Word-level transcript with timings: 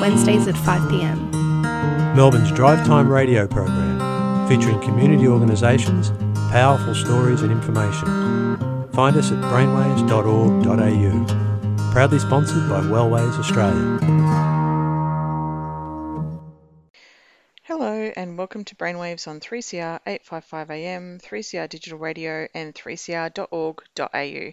Wednesdays 0.00 0.48
at 0.48 0.56
5 0.56 0.88
pm. 0.90 1.30
Melbourne's 2.14 2.50
Drive 2.52 2.86
Time 2.86 3.10
radio 3.10 3.46
program, 3.46 4.48
featuring 4.48 4.80
community 4.80 5.28
organisations, 5.28 6.10
powerful 6.50 6.94
stories 6.94 7.42
and 7.42 7.52
information. 7.52 8.06
Find 8.92 9.16
us 9.16 9.30
at 9.32 9.42
brainwaves.org.au. 9.44 11.92
Proudly 11.92 12.18
sponsored 12.18 12.68
by 12.68 12.80
Wellways 12.80 13.38
Australia. 13.38 13.98
And 18.14 18.38
welcome 18.38 18.62
to 18.66 18.76
Brainwaves 18.76 19.26
on 19.26 19.40
3CR 19.40 20.00
855 20.06 20.70
AM, 20.70 21.18
3CR 21.18 21.68
Digital 21.68 21.98
Radio, 21.98 22.46
and 22.54 22.72
3cr.org.au. 22.72 24.52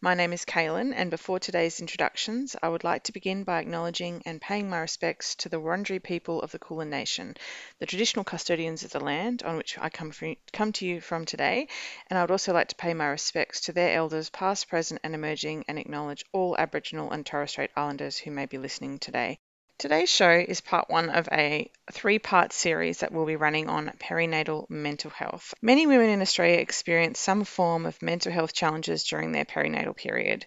My 0.00 0.14
name 0.14 0.32
is 0.32 0.44
Kaylin, 0.44 0.94
and 0.94 1.10
before 1.10 1.38
today's 1.38 1.80
introductions, 1.80 2.56
I 2.62 2.68
would 2.68 2.84
like 2.84 3.02
to 3.02 3.12
begin 3.12 3.44
by 3.44 3.58
acknowledging 3.58 4.22
and 4.24 4.40
paying 4.40 4.70
my 4.70 4.78
respects 4.78 5.34
to 5.34 5.48
the 5.48 5.60
Wurundjeri 5.60 6.02
people 6.02 6.40
of 6.40 6.52
the 6.52 6.58
Kulin 6.58 6.88
Nation, 6.88 7.36
the 7.78 7.86
traditional 7.86 8.24
custodians 8.24 8.84
of 8.84 8.92
the 8.92 9.00
land 9.00 9.42
on 9.42 9.56
which 9.56 9.76
I 9.76 9.90
come, 9.90 10.10
from, 10.10 10.36
come 10.52 10.72
to 10.72 10.86
you 10.86 11.00
from 11.00 11.26
today, 11.26 11.68
and 12.08 12.18
I 12.18 12.22
would 12.22 12.30
also 12.30 12.54
like 12.54 12.68
to 12.68 12.76
pay 12.76 12.94
my 12.94 13.08
respects 13.08 13.60
to 13.62 13.72
their 13.72 13.96
elders, 13.98 14.30
past, 14.30 14.68
present, 14.68 15.00
and 15.04 15.14
emerging, 15.14 15.64
and 15.68 15.78
acknowledge 15.78 16.24
all 16.32 16.56
Aboriginal 16.56 17.10
and 17.10 17.26
Torres 17.26 17.50
Strait 17.50 17.70
Islanders 17.76 18.16
who 18.18 18.30
may 18.30 18.46
be 18.46 18.56
listening 18.56 18.98
today. 18.98 19.40
Today's 19.76 20.08
show 20.08 20.30
is 20.30 20.60
part 20.60 20.88
one 20.88 21.10
of 21.10 21.28
a 21.32 21.68
three 21.90 22.20
part 22.20 22.52
series 22.52 23.00
that 23.00 23.12
will 23.12 23.26
be 23.26 23.34
running 23.34 23.68
on 23.68 23.92
perinatal 23.98 24.70
mental 24.70 25.10
health. 25.10 25.52
Many 25.60 25.86
women 25.86 26.10
in 26.10 26.22
Australia 26.22 26.58
experience 26.58 27.18
some 27.18 27.44
form 27.44 27.84
of 27.84 28.00
mental 28.00 28.30
health 28.30 28.54
challenges 28.54 29.02
during 29.02 29.32
their 29.32 29.44
perinatal 29.44 29.96
period. 29.96 30.46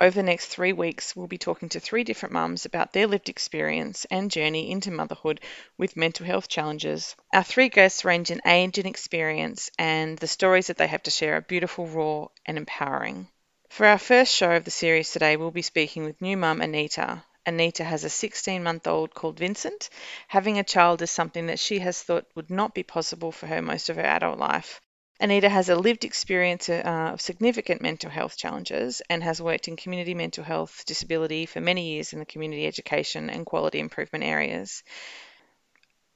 Over 0.00 0.14
the 0.14 0.22
next 0.22 0.46
three 0.46 0.72
weeks, 0.72 1.16
we'll 1.16 1.26
be 1.26 1.38
talking 1.38 1.68
to 1.70 1.80
three 1.80 2.04
different 2.04 2.32
mums 2.32 2.66
about 2.66 2.92
their 2.92 3.08
lived 3.08 3.28
experience 3.28 4.06
and 4.12 4.30
journey 4.30 4.70
into 4.70 4.92
motherhood 4.92 5.40
with 5.76 5.96
mental 5.96 6.24
health 6.24 6.48
challenges. 6.48 7.16
Our 7.34 7.42
three 7.42 7.70
guests 7.70 8.04
range 8.04 8.30
in 8.30 8.40
age 8.46 8.78
and 8.78 8.86
experience, 8.86 9.72
and 9.76 10.16
the 10.16 10.28
stories 10.28 10.68
that 10.68 10.76
they 10.76 10.86
have 10.86 11.02
to 11.02 11.10
share 11.10 11.34
are 11.34 11.40
beautiful, 11.40 11.88
raw, 11.88 12.28
and 12.46 12.56
empowering. 12.56 13.26
For 13.70 13.86
our 13.86 13.98
first 13.98 14.32
show 14.32 14.52
of 14.52 14.64
the 14.64 14.70
series 14.70 15.10
today, 15.10 15.36
we'll 15.36 15.50
be 15.50 15.62
speaking 15.62 16.04
with 16.04 16.22
new 16.22 16.36
mum 16.36 16.60
Anita, 16.60 17.24
Anita 17.48 17.82
has 17.82 18.04
a 18.04 18.10
16 18.10 18.62
month 18.62 18.86
old 18.86 19.14
called 19.14 19.38
Vincent. 19.38 19.88
Having 20.28 20.58
a 20.58 20.64
child 20.64 21.00
is 21.00 21.10
something 21.10 21.46
that 21.46 21.58
she 21.58 21.78
has 21.78 22.02
thought 22.02 22.26
would 22.34 22.50
not 22.50 22.74
be 22.74 22.82
possible 22.82 23.32
for 23.32 23.46
her 23.46 23.62
most 23.62 23.88
of 23.88 23.96
her 23.96 24.02
adult 24.02 24.38
life. 24.38 24.82
Anita 25.18 25.48
has 25.48 25.70
a 25.70 25.74
lived 25.74 26.04
experience 26.04 26.68
uh, 26.68 26.82
of 27.12 27.22
significant 27.22 27.80
mental 27.80 28.10
health 28.10 28.36
challenges 28.36 29.00
and 29.08 29.24
has 29.24 29.40
worked 29.40 29.66
in 29.66 29.76
community 29.76 30.14
mental 30.14 30.44
health 30.44 30.84
disability 30.86 31.46
for 31.46 31.60
many 31.60 31.94
years 31.94 32.12
in 32.12 32.18
the 32.18 32.26
community 32.26 32.66
education 32.66 33.30
and 33.30 33.46
quality 33.46 33.80
improvement 33.80 34.24
areas. 34.24 34.84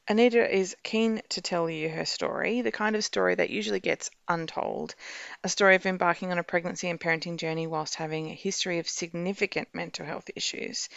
Anita 0.08 0.52
is 0.52 0.76
keen 0.82 1.22
to 1.28 1.40
tell 1.40 1.70
you 1.70 1.88
her 1.88 2.04
story, 2.04 2.60
the 2.60 2.72
kind 2.72 2.96
of 2.96 3.04
story 3.04 3.36
that 3.36 3.50
usually 3.50 3.78
gets 3.78 4.10
untold, 4.26 4.96
a 5.44 5.48
story 5.48 5.76
of 5.76 5.86
embarking 5.86 6.32
on 6.32 6.38
a 6.38 6.42
pregnancy 6.42 6.88
and 6.88 7.00
parenting 7.00 7.36
journey 7.36 7.66
whilst 7.68 7.94
having 7.94 8.28
a 8.28 8.34
history 8.34 8.80
of 8.80 8.88
significant 8.88 9.68
mental 9.72 10.04
health 10.04 10.28
issues. 10.34 10.88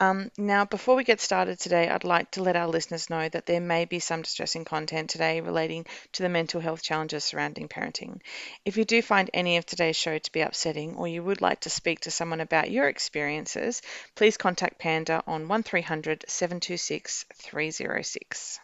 Um, 0.00 0.32
now, 0.38 0.64
before 0.64 0.96
we 0.96 1.04
get 1.04 1.20
started 1.20 1.60
today, 1.60 1.88
I'd 1.88 2.04
like 2.04 2.32
to 2.32 2.42
let 2.42 2.56
our 2.56 2.66
listeners 2.66 3.08
know 3.10 3.28
that 3.28 3.46
there 3.46 3.60
may 3.60 3.84
be 3.84 4.00
some 4.00 4.22
distressing 4.22 4.64
content 4.64 5.10
today 5.10 5.40
relating 5.40 5.86
to 6.12 6.22
the 6.22 6.28
mental 6.28 6.60
health 6.60 6.82
challenges 6.82 7.22
surrounding 7.22 7.68
parenting. 7.68 8.20
If 8.64 8.76
you 8.78 8.84
do 8.84 9.02
find 9.02 9.30
any 9.32 9.58
of 9.58 9.66
today's 9.66 9.96
show 9.96 10.18
to 10.18 10.32
be 10.32 10.40
upsetting 10.40 10.96
or 10.96 11.06
you 11.06 11.22
would 11.22 11.42
like 11.42 11.60
to 11.60 11.70
speak 11.70 12.00
to 12.00 12.10
someone 12.10 12.40
about 12.40 12.70
your 12.70 12.88
experiences, 12.88 13.82
please 14.16 14.36
contact 14.36 14.78
Panda 14.80 15.22
on 15.26 15.46
1300 15.48 16.24
726 16.26 17.26
306. 17.34 18.58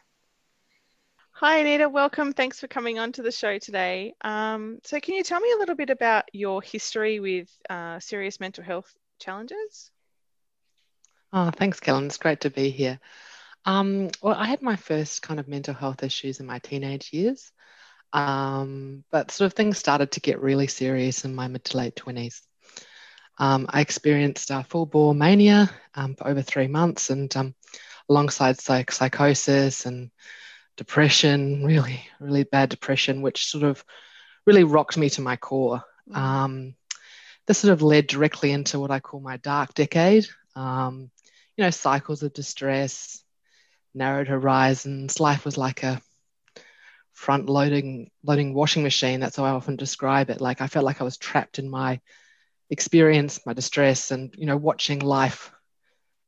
Hi, 1.32 1.58
Anita. 1.58 1.88
Welcome. 1.88 2.32
Thanks 2.32 2.58
for 2.60 2.66
coming 2.66 2.98
on 2.98 3.12
to 3.12 3.22
the 3.22 3.30
show 3.30 3.58
today. 3.58 4.14
Um, 4.22 4.80
so, 4.84 4.98
can 5.00 5.14
you 5.14 5.22
tell 5.22 5.40
me 5.40 5.52
a 5.52 5.58
little 5.58 5.74
bit 5.76 5.90
about 5.90 6.24
your 6.32 6.62
history 6.62 7.20
with 7.20 7.48
uh, 7.68 8.00
serious 8.00 8.40
mental 8.40 8.64
health 8.64 8.92
challenges? 9.18 9.92
Oh, 11.38 11.50
thanks, 11.50 11.80
Kellen. 11.80 12.06
It's 12.06 12.16
great 12.16 12.40
to 12.40 12.50
be 12.50 12.70
here. 12.70 12.98
Um, 13.66 14.08
well, 14.22 14.34
I 14.34 14.46
had 14.46 14.62
my 14.62 14.76
first 14.76 15.20
kind 15.20 15.38
of 15.38 15.48
mental 15.48 15.74
health 15.74 16.02
issues 16.02 16.40
in 16.40 16.46
my 16.46 16.60
teenage 16.60 17.12
years, 17.12 17.52
um, 18.14 19.04
but 19.10 19.30
sort 19.30 19.44
of 19.44 19.52
things 19.52 19.76
started 19.76 20.12
to 20.12 20.20
get 20.20 20.40
really 20.40 20.66
serious 20.66 21.26
in 21.26 21.34
my 21.34 21.46
mid 21.46 21.62
to 21.64 21.76
late 21.76 21.94
20s. 21.94 22.40
Um, 23.36 23.66
I 23.68 23.82
experienced 23.82 24.50
uh, 24.50 24.62
full 24.62 24.86
bore 24.86 25.14
mania 25.14 25.70
um, 25.94 26.14
for 26.14 26.26
over 26.26 26.40
three 26.40 26.68
months, 26.68 27.10
and 27.10 27.36
um, 27.36 27.54
alongside 28.08 28.58
psych- 28.58 28.90
psychosis 28.90 29.84
and 29.84 30.10
depression, 30.78 31.66
really, 31.66 32.02
really 32.18 32.44
bad 32.44 32.70
depression, 32.70 33.20
which 33.20 33.44
sort 33.44 33.64
of 33.64 33.84
really 34.46 34.64
rocked 34.64 34.96
me 34.96 35.10
to 35.10 35.20
my 35.20 35.36
core. 35.36 35.84
Mm. 36.08 36.16
Um, 36.16 36.74
this 37.46 37.58
sort 37.58 37.74
of 37.74 37.82
led 37.82 38.06
directly 38.06 38.52
into 38.52 38.80
what 38.80 38.90
I 38.90 39.00
call 39.00 39.20
my 39.20 39.36
dark 39.36 39.74
decade. 39.74 40.26
Um, 40.54 41.10
you 41.56 41.64
know, 41.64 41.70
cycles 41.70 42.22
of 42.22 42.32
distress, 42.32 43.22
narrowed 43.94 44.28
horizons. 44.28 45.20
Life 45.20 45.44
was 45.44 45.56
like 45.56 45.82
a 45.82 46.00
front 47.12 47.48
loading 47.48 48.10
loading 48.22 48.52
washing 48.52 48.82
machine. 48.82 49.20
That's 49.20 49.36
how 49.36 49.44
I 49.44 49.50
often 49.50 49.76
describe 49.76 50.30
it. 50.30 50.40
Like 50.40 50.60
I 50.60 50.66
felt 50.66 50.84
like 50.84 51.00
I 51.00 51.04
was 51.04 51.16
trapped 51.16 51.58
in 51.58 51.68
my 51.68 52.00
experience, 52.70 53.44
my 53.46 53.54
distress, 53.54 54.10
and 54.10 54.34
you 54.36 54.46
know, 54.46 54.56
watching 54.56 54.98
life 54.98 55.52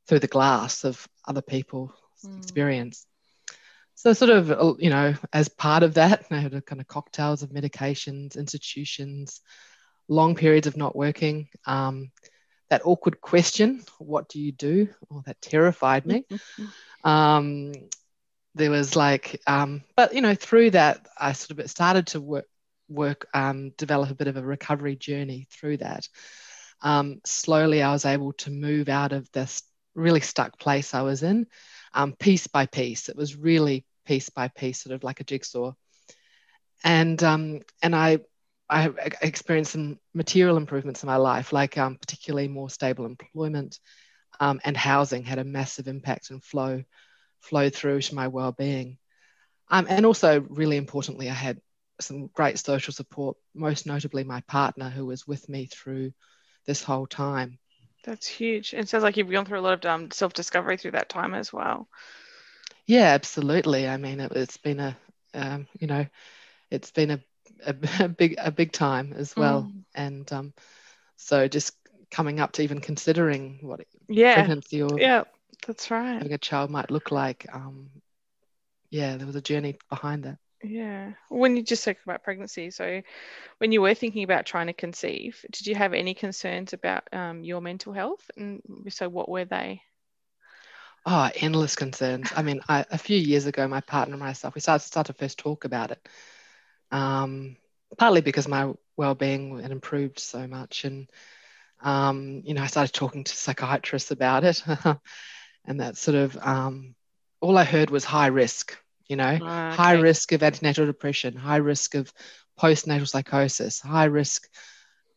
through 0.07 0.21
the 0.21 0.27
glass 0.27 0.85
of 0.85 1.07
other 1.27 1.43
people's 1.43 1.93
mm. 2.25 2.39
experience. 2.39 3.07
So, 3.95 4.13
sort 4.13 4.31
of, 4.31 4.51
uh, 4.51 4.75
you 4.79 4.91
know, 4.91 5.15
as 5.33 5.49
part 5.49 5.83
of 5.83 5.95
that, 5.95 6.25
I 6.31 6.39
had 6.39 6.55
a 6.55 6.63
kind 6.63 6.81
of 6.81 6.87
cocktails 6.87 7.43
of 7.43 7.51
medications, 7.51 8.37
institutions, 8.37 9.41
long 10.09 10.37
periods 10.37 10.69
of 10.69 10.77
not 10.77 10.95
working. 10.95 11.49
Um, 11.67 12.13
that 12.71 12.83
awkward 12.85 13.21
question, 13.21 13.83
what 13.99 14.29
do 14.29 14.41
you 14.41 14.53
do? 14.53 14.89
Oh, 15.11 15.23
that 15.27 15.41
terrified 15.41 16.07
me. 16.07 16.25
um, 17.05 17.73
there 18.55 18.71
was 18.71 18.97
like, 18.97 19.41
um, 19.47 19.83
but 19.97 20.15
you 20.15 20.21
know, 20.21 20.35
through 20.35 20.71
that, 20.73 21.07
I 21.19 21.33
sort 21.33 21.59
of 21.59 21.71
started 21.71 22.09
to 22.09 22.21
work, 22.21 22.47
work, 22.89 23.29
um, 23.35 23.71
develop 23.77 24.11
a 24.11 24.15
bit 24.15 24.29
of 24.29 24.37
a 24.37 24.43
recovery 24.43 24.97
journey 24.97 25.47
through 25.51 25.79
that. 25.79 26.09
Um, 26.83 27.21
slowly, 27.25 27.83
I 27.83 27.93
was 27.93 28.05
able 28.05 28.33
to 28.35 28.51
move 28.51 28.89
out 28.89 29.13
of 29.13 29.31
this 29.33 29.63
really 29.95 30.21
stuck 30.21 30.59
place 30.59 30.95
I 30.95 31.03
was 31.03 31.23
in, 31.23 31.47
um, 31.93 32.13
piece 32.13 32.47
by 32.47 32.67
piece. 32.67 33.09
It 33.09 33.17
was 33.17 33.37
really 33.37 33.85
piece 34.07 34.31
by 34.31 34.49
piece, 34.49 34.83
sort 34.83 34.95
of 34.95 35.05
like 35.05 35.21
a 35.21 35.25
jigsaw. 35.25 35.73
And 36.85 37.23
um, 37.25 37.61
and 37.83 37.95
I 37.95 38.21
I 38.71 38.93
experienced 39.23 39.73
some 39.73 39.99
material 40.15 40.57
improvements 40.57 41.03
in 41.03 41.07
my 41.07 41.17
life, 41.17 41.53
like 41.53 41.79
um, 41.79 41.97
particularly 41.97 42.49
more 42.49 42.69
stable 42.69 43.07
employment 43.07 43.79
um, 44.41 44.61
and 44.65 44.77
housing 44.77 45.25
had 45.25 45.39
a 45.39 45.45
massive 45.45 45.89
impact 45.89 46.31
and 46.31 46.43
flow 46.43 46.83
flow 47.41 47.71
through 47.71 48.01
to 48.03 48.15
my 48.15 48.29
well-being. 48.29 48.99
Um, 49.71 49.87
and 49.89 50.05
also, 50.05 50.41
really 50.41 50.77
importantly, 50.77 51.31
I 51.31 51.35
had 51.35 51.61
some 52.01 52.29
great 52.29 52.59
social 52.59 52.93
support, 52.93 53.37
most 53.55 53.87
notably 53.87 54.25
my 54.25 54.41
partner, 54.43 54.89
who 54.89 55.07
was 55.07 55.27
with 55.27 55.49
me 55.49 55.67
through 55.67 56.13
this 56.67 56.83
whole 56.83 57.07
time. 57.07 57.59
That's 58.05 58.27
huge. 58.27 58.75
It 58.75 58.89
sounds 58.89 59.05
like 59.05 59.17
you've 59.17 59.31
gone 59.31 59.45
through 59.45 59.61
a 59.61 59.63
lot 59.63 59.85
of 59.85 59.91
um, 59.91 60.11
self-discovery 60.11 60.79
through 60.79 60.93
that 60.93 61.09
time 61.09 61.35
as 61.35 61.53
well. 61.53 61.89
Yeah, 62.87 63.09
absolutely. 63.15 63.87
I 63.87 63.97
mean, 63.99 64.21
it, 64.21 64.33
has 64.33 64.57
been 64.57 64.81
a, 64.81 64.97
um, 65.35 65.67
you 65.79 65.87
know, 65.87 66.07
it's 66.71 66.91
been 66.91 67.11
a 67.11 67.21
a, 67.65 67.75
a 68.05 68.09
big 68.09 68.35
a 68.39 68.51
big 68.51 68.73
time 68.73 69.15
as 69.17 69.35
well. 69.37 69.63
Mm. 69.63 69.85
and 69.95 70.33
um, 70.33 70.55
so 71.17 71.49
just 71.49 71.75
coming 72.11 72.41
up 72.41 72.53
to 72.53 72.63
even 72.63 72.81
considering 72.81 73.59
what 73.63 73.81
yeah. 74.09 74.35
pregnancy 74.35 74.83
or 74.83 74.99
yeah 74.99 75.25
that's 75.67 75.91
right. 75.91 76.15
having 76.15 76.33
a 76.33 76.39
child 76.39 76.71
might 76.71 76.91
look 76.91 77.11
like 77.11 77.47
um, 77.53 77.91
yeah 78.91 79.17
there 79.17 79.27
was 79.27 79.37
a 79.37 79.43
journey 79.43 79.77
behind 79.89 80.25
that. 80.25 80.39
Yeah. 80.61 81.13
When 81.29 81.57
you 81.57 81.63
just 81.63 81.85
talk 81.85 81.99
about 82.05 82.25
pregnancy 82.25 82.71
so 82.71 83.03
when 83.59 83.71
you 83.73 83.81
were 83.81 83.95
thinking 83.95 84.25
about 84.25 84.47
trying 84.47 84.67
to 84.69 84.73
conceive 84.73 85.45
did 85.53 85.67
you 85.67 85.75
have 85.75 85.95
any 85.95 86.15
concerns 86.15 86.73
about 86.73 87.05
um, 87.13 87.45
your 87.45 87.61
mental 87.61 87.93
health? 87.93 88.29
And 88.37 88.63
so 88.89 89.09
what 89.09 89.29
were 89.29 89.45
they? 89.45 89.83
Oh, 91.07 91.31
endless 91.37 91.75
concerns. 91.75 92.31
I 92.37 92.43
mean, 92.43 92.61
I, 92.69 92.85
a 92.91 92.99
few 92.99 93.17
years 93.17 93.47
ago, 93.47 93.67
my 93.67 93.81
partner 93.81 94.15
and 94.15 94.23
myself, 94.23 94.55
we 94.55 94.61
started, 94.61 94.85
started 94.85 95.13
to 95.15 95.19
first 95.19 95.39
talk 95.39 95.65
about 95.65 95.91
it. 95.91 96.07
Um, 96.91 97.57
partly 97.97 98.21
because 98.21 98.49
my 98.49 98.73
well-being 98.97 99.61
had 99.61 99.71
improved 99.73 100.19
so 100.19 100.47
much, 100.47 100.85
and 100.85 101.09
um, 101.83 102.43
you 102.45 102.55
know, 102.55 102.63
I 102.63 102.67
started 102.67 102.93
talking 102.95 103.25
to 103.25 103.35
psychiatrists 103.35 104.11
about 104.11 104.45
it, 104.45 104.63
and 105.67 105.81
that 105.81 105.97
sort 105.97 106.17
of 106.17 106.37
um, 106.41 106.95
all 107.41 107.57
I 107.59 107.65
heard 107.65 107.91
was 107.91 108.05
high 108.05 108.29
risk. 108.29 108.77
You 109.07 109.17
know, 109.17 109.41
Ah, 109.41 109.65
okay. 109.65 109.69
high 109.69 109.93
risk 109.95 110.33
of 110.33 110.43
antenatal 110.43 110.87
depression, 110.87 111.37
high 111.37 111.57
risk 111.57 111.95
of 111.95 112.13
postnatal 112.59 113.09
psychosis, 113.09 113.81
high 113.81 114.05
risk, 114.07 114.49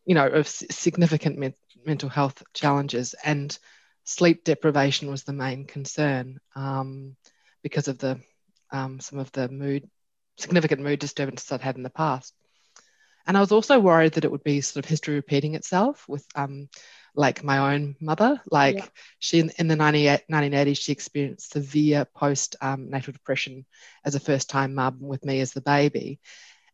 you 0.04 0.14
know, 0.14 0.26
of 0.26 0.46
s- 0.46 0.64
significant 0.70 1.38
men- 1.38 1.54
mental 1.84 2.08
health 2.08 2.42
challenges, 2.54 3.14
and 3.24 3.56
sleep 4.04 4.44
deprivation 4.44 5.10
was 5.10 5.24
the 5.24 5.32
main 5.32 5.66
concern 5.66 6.38
um, 6.54 7.16
because 7.62 7.88
of 7.88 7.98
the 7.98 8.18
um, 8.72 9.00
some 9.00 9.18
of 9.18 9.30
the 9.32 9.48
mood 9.48 9.88
significant 10.42 10.82
mood 10.82 10.98
disturbances 10.98 11.50
I'd 11.50 11.60
had 11.60 11.76
in 11.76 11.82
the 11.82 11.90
past. 11.90 12.34
And 13.26 13.36
I 13.36 13.40
was 13.40 13.52
also 13.52 13.78
worried 13.78 14.14
that 14.14 14.24
it 14.24 14.30
would 14.30 14.42
be 14.42 14.60
sort 14.60 14.84
of 14.84 14.88
history 14.88 15.14
repeating 15.14 15.54
itself 15.54 16.04
with 16.08 16.26
um, 16.34 16.68
like 17.14 17.44
my 17.44 17.72
own 17.72 17.94
mother. 18.00 18.40
Like 18.50 18.76
Yeah. 18.76 18.86
she 19.20 19.38
in, 19.58 19.68
the 19.68 19.76
98 19.76 20.22
1980s, 20.28 20.78
she 20.78 20.92
experienced 20.92 21.52
severe 21.52 22.04
post 22.04 22.56
um, 22.60 22.90
natal 22.90 23.12
depression 23.12 23.64
as 24.04 24.14
a 24.14 24.20
first 24.20 24.50
time 24.50 24.74
mum 24.74 24.98
with 25.00 25.24
me 25.24 25.40
as 25.40 25.52
the 25.52 25.60
baby. 25.60 26.18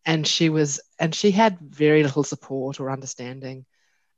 And 0.06 0.26
she 0.26 0.48
was, 0.48 0.80
and 0.98 1.14
she 1.14 1.30
had 1.30 1.58
very 1.60 2.02
little 2.02 2.24
support 2.24 2.80
or 2.80 2.90
understanding. 2.90 3.66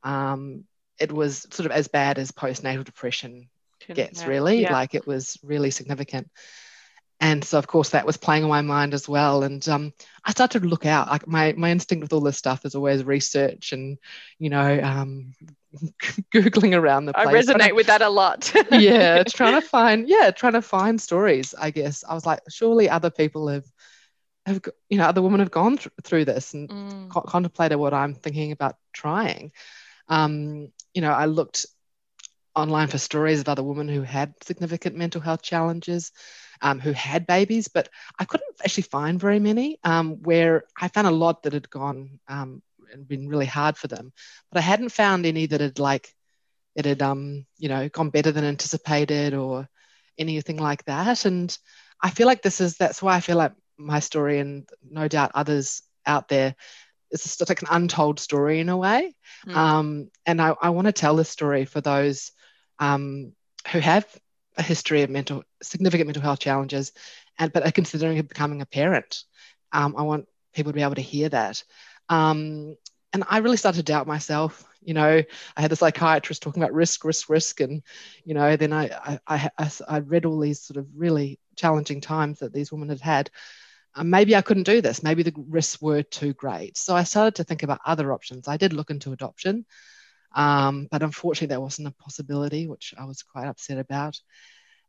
Um, 0.04 0.64
it 1.00 1.10
was 1.10 1.46
sort 1.50 1.66
of 1.66 1.72
as 1.72 1.88
bad 1.88 2.18
as 2.18 2.30
postnatal 2.30 2.84
depression 2.84 3.48
gets 3.92 4.20
yeah. 4.20 4.28
really 4.28 4.62
Yeah. 4.62 4.72
like 4.72 4.94
it 4.94 5.06
was 5.06 5.36
really 5.42 5.70
significant 5.70 6.30
and 7.20 7.44
so 7.44 7.58
of 7.58 7.66
course 7.66 7.90
that 7.90 8.06
was 8.06 8.16
playing 8.16 8.44
on 8.44 8.50
my 8.50 8.62
mind 8.62 8.94
as 8.94 9.08
well. 9.08 9.42
And 9.42 9.66
um, 9.68 9.92
i 10.24 10.30
started 10.30 10.62
to 10.62 10.68
look 10.68 10.86
out 10.86 11.08
like 11.08 11.26
my, 11.26 11.54
my 11.56 11.70
instinct 11.70 12.02
with 12.02 12.12
all 12.12 12.20
this 12.20 12.38
stuff 12.38 12.64
is 12.64 12.74
always 12.74 13.04
research 13.04 13.72
and 13.72 13.98
you 14.38 14.50
know 14.50 14.80
um, 14.82 15.34
googling 16.34 16.76
around 16.78 17.06
the 17.06 17.14
I 17.14 17.22
place 17.22 17.48
trying 17.48 17.62
resonate 17.62 17.70
to- 17.70 17.74
with 17.74 17.86
that 17.86 18.02
a 18.02 18.08
lot. 18.08 18.52
yeah 18.70 19.24
trying 19.24 19.54
to 19.54 19.60
find 19.60 20.08
yeah 20.08 20.30
trying 20.30 20.54
to 20.54 20.62
find 20.62 21.00
stories 21.00 21.54
i 21.58 21.70
guess. 21.70 22.04
I 22.08 22.14
was 22.14 22.26
like 22.26 22.40
surely 22.48 22.88
other 22.88 23.10
people 23.10 23.48
have 23.48 23.64
have 24.46 24.60
you 24.88 24.98
know 24.98 25.04
other 25.04 25.22
women 25.22 25.40
have 25.40 25.50
gone 25.50 25.76
thr- 25.78 25.88
through 26.02 26.24
this 26.24 26.54
and 26.54 26.70
Mm, 26.70 27.10
co- 27.10 27.22
contemplated 27.22 27.78
what 27.78 27.94
i'm 27.94 28.14
thinking 28.14 28.52
about 28.52 28.76
trying. 28.92 29.52
Um, 30.08 30.68
you 30.94 31.02
know 31.02 31.12
i 31.12 31.26
looked 31.26 31.66
online 32.54 32.88
for 32.88 32.98
stories 32.98 33.40
of 33.40 33.48
other 33.48 33.62
women 33.62 33.88
who 33.88 34.02
had 34.02 34.34
significant 34.42 34.96
mental 34.96 35.20
health 35.20 35.42
challenges, 35.42 36.12
um, 36.62 36.80
who 36.80 36.92
had 36.92 37.26
babies, 37.26 37.68
but 37.68 37.88
I 38.18 38.24
couldn't 38.24 38.48
actually 38.64 38.84
find 38.84 39.18
very 39.18 39.38
many. 39.38 39.78
Um, 39.84 40.22
where 40.22 40.64
I 40.80 40.88
found 40.88 41.06
a 41.06 41.12
lot 41.12 41.42
that 41.42 41.52
had 41.52 41.70
gone 41.70 42.20
um, 42.28 42.62
and 42.92 43.06
been 43.06 43.28
really 43.28 43.46
hard 43.46 43.76
for 43.76 43.88
them, 43.88 44.12
but 44.50 44.58
I 44.58 44.62
hadn't 44.62 44.90
found 44.90 45.26
any 45.26 45.46
that 45.46 45.60
had 45.60 45.78
like 45.78 46.14
it 46.74 46.84
had 46.84 47.02
um, 47.02 47.46
you 47.58 47.68
know 47.68 47.88
gone 47.88 48.10
better 48.10 48.32
than 48.32 48.44
anticipated 48.44 49.34
or 49.34 49.68
anything 50.18 50.58
like 50.58 50.84
that. 50.84 51.24
And 51.24 51.56
I 52.02 52.10
feel 52.10 52.26
like 52.26 52.42
this 52.42 52.60
is 52.60 52.76
that's 52.76 53.02
why 53.02 53.16
I 53.16 53.20
feel 53.20 53.36
like 53.36 53.52
my 53.78 54.00
story 54.00 54.38
and 54.38 54.68
no 54.88 55.08
doubt 55.08 55.32
others 55.34 55.82
out 56.06 56.28
there 56.28 56.54
is 57.10 57.22
just 57.22 57.48
like 57.48 57.62
an 57.62 57.68
untold 57.70 58.20
story 58.20 58.60
in 58.60 58.68
a 58.68 58.76
way. 58.76 59.14
Mm. 59.46 59.56
Um, 59.56 60.10
and 60.26 60.40
I, 60.40 60.54
I 60.60 60.70
want 60.70 60.86
to 60.86 60.92
tell 60.92 61.16
this 61.16 61.28
story 61.28 61.64
for 61.64 61.80
those 61.80 62.32
um, 62.78 63.32
who 63.72 63.78
have 63.80 64.06
a 64.56 64.62
history 64.62 65.02
of 65.02 65.10
mental 65.10 65.44
significant 65.62 66.08
mental 66.08 66.22
health 66.22 66.38
challenges 66.38 66.92
and 67.38 67.52
but 67.52 67.64
are 67.64 67.72
considering 67.72 68.20
becoming 68.22 68.60
a 68.60 68.66
parent. 68.66 69.24
Um, 69.72 69.94
I 69.96 70.02
want 70.02 70.26
people 70.52 70.72
to 70.72 70.76
be 70.76 70.82
able 70.82 70.96
to 70.96 71.00
hear 71.00 71.28
that. 71.28 71.62
Um, 72.08 72.76
and 73.12 73.24
I 73.28 73.38
really 73.38 73.56
started 73.56 73.78
to 73.78 73.92
doubt 73.92 74.06
myself. 74.06 74.64
You 74.82 74.94
know, 74.94 75.22
I 75.56 75.60
had 75.60 75.70
the 75.70 75.76
psychiatrist 75.76 76.42
talking 76.42 76.62
about 76.62 76.74
risk, 76.74 77.04
risk, 77.04 77.28
risk, 77.28 77.60
and 77.60 77.82
you 78.24 78.34
know, 78.34 78.56
then 78.56 78.72
I 78.72 79.18
I, 79.26 79.50
I, 79.58 79.70
I, 79.88 79.98
read 79.98 80.24
all 80.24 80.38
these 80.38 80.60
sort 80.60 80.78
of 80.78 80.86
really 80.94 81.38
challenging 81.56 82.00
times 82.00 82.38
that 82.38 82.52
these 82.52 82.72
women 82.72 82.88
had 82.88 83.00
had. 83.00 83.30
Uh, 83.94 84.04
maybe 84.04 84.36
I 84.36 84.42
couldn't 84.42 84.62
do 84.64 84.80
this. 84.80 85.02
Maybe 85.02 85.22
the 85.22 85.34
risks 85.48 85.82
were 85.82 86.02
too 86.02 86.32
great. 86.32 86.76
So 86.76 86.94
I 86.94 87.02
started 87.02 87.34
to 87.36 87.44
think 87.44 87.62
about 87.62 87.80
other 87.84 88.12
options. 88.12 88.46
I 88.46 88.56
did 88.56 88.72
look 88.72 88.90
into 88.90 89.12
adoption, 89.12 89.66
um, 90.34 90.88
but 90.90 91.02
unfortunately, 91.02 91.54
that 91.54 91.60
wasn't 91.62 91.88
a 91.88 92.02
possibility, 92.02 92.66
which 92.68 92.94
I 92.98 93.04
was 93.04 93.22
quite 93.22 93.46
upset 93.46 93.78
about. 93.78 94.20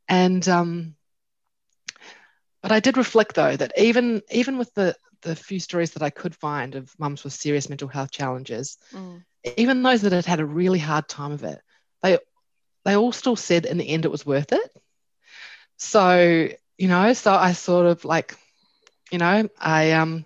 And 0.07 0.47
um, 0.47 0.95
but 2.61 2.71
I 2.71 2.79
did 2.79 2.97
reflect 2.97 3.35
though 3.35 3.55
that 3.55 3.73
even 3.77 4.21
even 4.31 4.57
with 4.57 4.73
the 4.73 4.95
the 5.21 5.35
few 5.35 5.59
stories 5.59 5.91
that 5.91 6.03
I 6.03 6.09
could 6.09 6.35
find 6.35 6.75
of 6.75 6.93
mums 6.99 7.23
with 7.23 7.33
serious 7.33 7.69
mental 7.69 7.87
health 7.87 8.11
challenges, 8.11 8.77
mm, 8.93 9.23
even 9.45 9.83
those 9.83 10.01
that 10.01 10.01
had 10.13 10.25
had 10.25 10.39
a 10.39 10.45
really 10.45 10.79
hard 10.79 11.07
time 11.07 11.23
of 11.31 11.43
it, 11.43 11.59
they 12.01 12.17
they 12.85 12.95
all 12.95 13.11
still 13.11 13.35
said 13.35 13.65
in 13.65 13.77
the 13.77 13.89
end 13.89 14.05
it 14.05 14.11
was 14.11 14.25
worth 14.25 14.51
it. 14.51 14.71
So 15.77 16.49
you 16.77 16.87
know, 16.87 17.13
so 17.13 17.33
I 17.33 17.53
sort 17.53 17.85
of 17.85 18.05
like, 18.05 18.35
you 19.11 19.17
know, 19.19 19.47
I 19.59 19.91
um, 19.91 20.25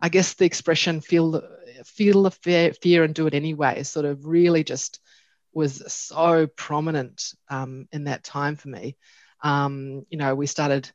I 0.00 0.08
guess 0.08 0.34
the 0.34 0.44
expression 0.46 1.00
feel 1.00 1.32
the 1.32 1.55
feel 1.84 2.22
the 2.22 2.30
fear, 2.30 2.72
fear 2.72 3.04
and 3.04 3.14
do 3.14 3.26
it 3.26 3.34
anyway 3.34 3.82
sort 3.82 4.06
of 4.06 4.26
really 4.26 4.64
just 4.64 5.00
was 5.52 5.82
so 5.92 6.46
prominent 6.46 7.32
um, 7.48 7.88
in 7.92 8.04
that 8.04 8.22
time 8.24 8.56
for 8.56 8.68
me. 8.68 8.96
Um, 9.42 10.04
you 10.10 10.18
know, 10.18 10.34
we 10.34 10.46
started 10.46 10.90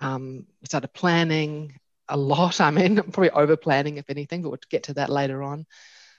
um, 0.00 0.46
we 0.60 0.66
started 0.66 0.92
planning 0.92 1.78
a 2.08 2.16
lot. 2.16 2.60
I 2.68 2.70
mean, 2.70 2.96
probably 2.96 3.30
over 3.30 3.56
planning 3.56 3.96
if 3.96 4.10
anything, 4.10 4.42
but 4.42 4.50
we'll 4.50 4.58
get 4.70 4.84
to 4.84 4.94
that 4.94 5.10
later 5.10 5.42
on. 5.42 5.66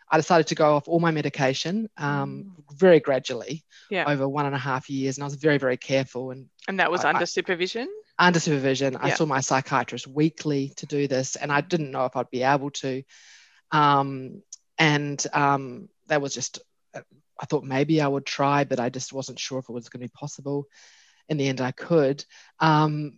I 0.10 0.18
decided 0.18 0.48
to 0.48 0.56
go 0.56 0.76
off 0.76 0.88
all 0.88 1.00
my 1.00 1.10
medication 1.12 1.90
um, 1.98 2.52
very 2.78 3.00
gradually 3.00 3.64
Yeah. 3.90 4.06
over 4.06 4.30
one 4.30 4.46
and 4.46 4.54
a 4.54 4.60
half 4.60 4.88
years, 4.90 5.18
and 5.18 5.24
I 5.24 5.26
was 5.26 5.36
very, 5.36 5.58
very 5.58 5.78
careful 5.78 6.30
and 6.32 6.48
And 6.68 6.80
that 6.80 6.92
was 6.92 7.02
I- 7.02 7.08
I- 7.08 7.10
under 7.14 7.26
supervision? 7.26 7.88
under 8.18 8.40
supervision. 8.40 8.96
I 8.96 9.10
saw 9.10 9.26
my 9.26 9.42
psychiatrist 9.42 10.08
weekly 10.08 10.70
to 10.78 10.86
do 10.86 11.08
this, 11.08 11.36
and 11.36 11.52
I 11.52 11.62
didn't 11.62 11.92
know 11.92 12.06
if 12.06 12.16
I'd 12.16 12.30
be 12.30 12.44
able 12.44 12.70
to. 12.72 13.04
Um, 13.76 14.42
and 14.78 15.24
um, 15.34 15.90
that 16.08 16.22
was 16.22 16.34
just, 16.34 16.60
I 17.42 17.46
thought 17.46 17.64
maybe 17.64 18.02
I 18.02 18.08
would 18.08 18.26
try, 18.26 18.64
but 18.64 18.80
I 18.80 18.90
just 18.90 19.14
wasn't 19.14 19.40
sure 19.40 19.60
if 19.60 19.70
it 19.70 19.74
was 19.74 19.90
going 19.90 20.02
to 20.02 20.08
be 20.08 20.14
possible. 20.20 20.68
In 21.30 21.38
the 21.38 21.48
end, 21.48 21.62
I 21.62 21.72
could. 21.72 22.26
Um, 22.60 23.14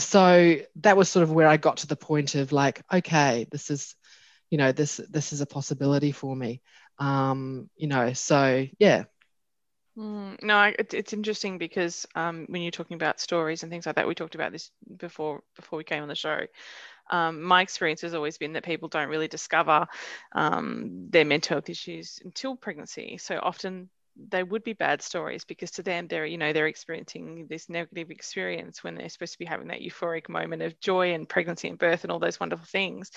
so 0.00 0.56
that 0.76 0.96
was 0.96 1.10
sort 1.10 1.24
of 1.24 1.32
where 1.32 1.48
I 1.48 1.58
got 1.58 1.78
to 1.78 1.86
the 1.88 1.96
point 1.96 2.34
of 2.34 2.52
like, 2.52 2.82
okay, 2.92 3.46
this 3.52 3.70
is, 3.70 3.94
you 4.50 4.58
know, 4.58 4.72
this 4.72 5.00
this 5.10 5.32
is 5.32 5.40
a 5.40 5.46
possibility 5.46 6.12
for 6.12 6.34
me. 6.36 6.62
Um, 6.98 7.70
you 7.76 7.88
know, 7.88 8.14
so 8.14 8.66
yeah, 8.78 9.04
Mm, 9.98 10.42
no, 10.42 10.62
it, 10.78 10.94
it's 10.94 11.12
interesting 11.12 11.58
because 11.58 12.06
um, 12.14 12.46
when 12.48 12.62
you're 12.62 12.70
talking 12.70 12.94
about 12.94 13.20
stories 13.20 13.62
and 13.62 13.70
things 13.70 13.84
like 13.84 13.96
that, 13.96 14.08
we 14.08 14.14
talked 14.14 14.34
about 14.34 14.52
this 14.52 14.70
before 14.96 15.42
before 15.54 15.76
we 15.76 15.84
came 15.84 16.02
on 16.02 16.08
the 16.08 16.14
show. 16.14 16.46
Um, 17.12 17.42
my 17.42 17.62
experience 17.62 18.00
has 18.00 18.14
always 18.14 18.38
been 18.38 18.54
that 18.54 18.64
people 18.64 18.88
don't 18.88 19.08
really 19.08 19.28
discover 19.28 19.86
um, 20.34 21.08
their 21.10 21.24
mental 21.24 21.56
health 21.56 21.68
issues 21.70 22.20
until 22.24 22.56
pregnancy. 22.56 23.18
So 23.18 23.38
often 23.40 23.90
they 24.16 24.42
would 24.42 24.62
be 24.62 24.72
bad 24.72 25.00
stories 25.00 25.44
because 25.44 25.70
to 25.70 25.82
them 25.82 26.06
they're 26.06 26.26
you 26.26 26.36
know 26.36 26.52
they're 26.52 26.66
experiencing 26.66 27.46
this 27.48 27.68
negative 27.68 28.10
experience 28.10 28.84
when 28.84 28.94
they're 28.94 29.08
supposed 29.08 29.32
to 29.32 29.38
be 29.38 29.44
having 29.44 29.68
that 29.68 29.80
euphoric 29.80 30.28
moment 30.28 30.62
of 30.62 30.78
joy 30.80 31.14
and 31.14 31.28
pregnancy 31.28 31.68
and 31.68 31.78
birth 31.78 32.04
and 32.04 32.12
all 32.12 32.18
those 32.18 32.38
wonderful 32.40 32.66
things. 32.66 33.10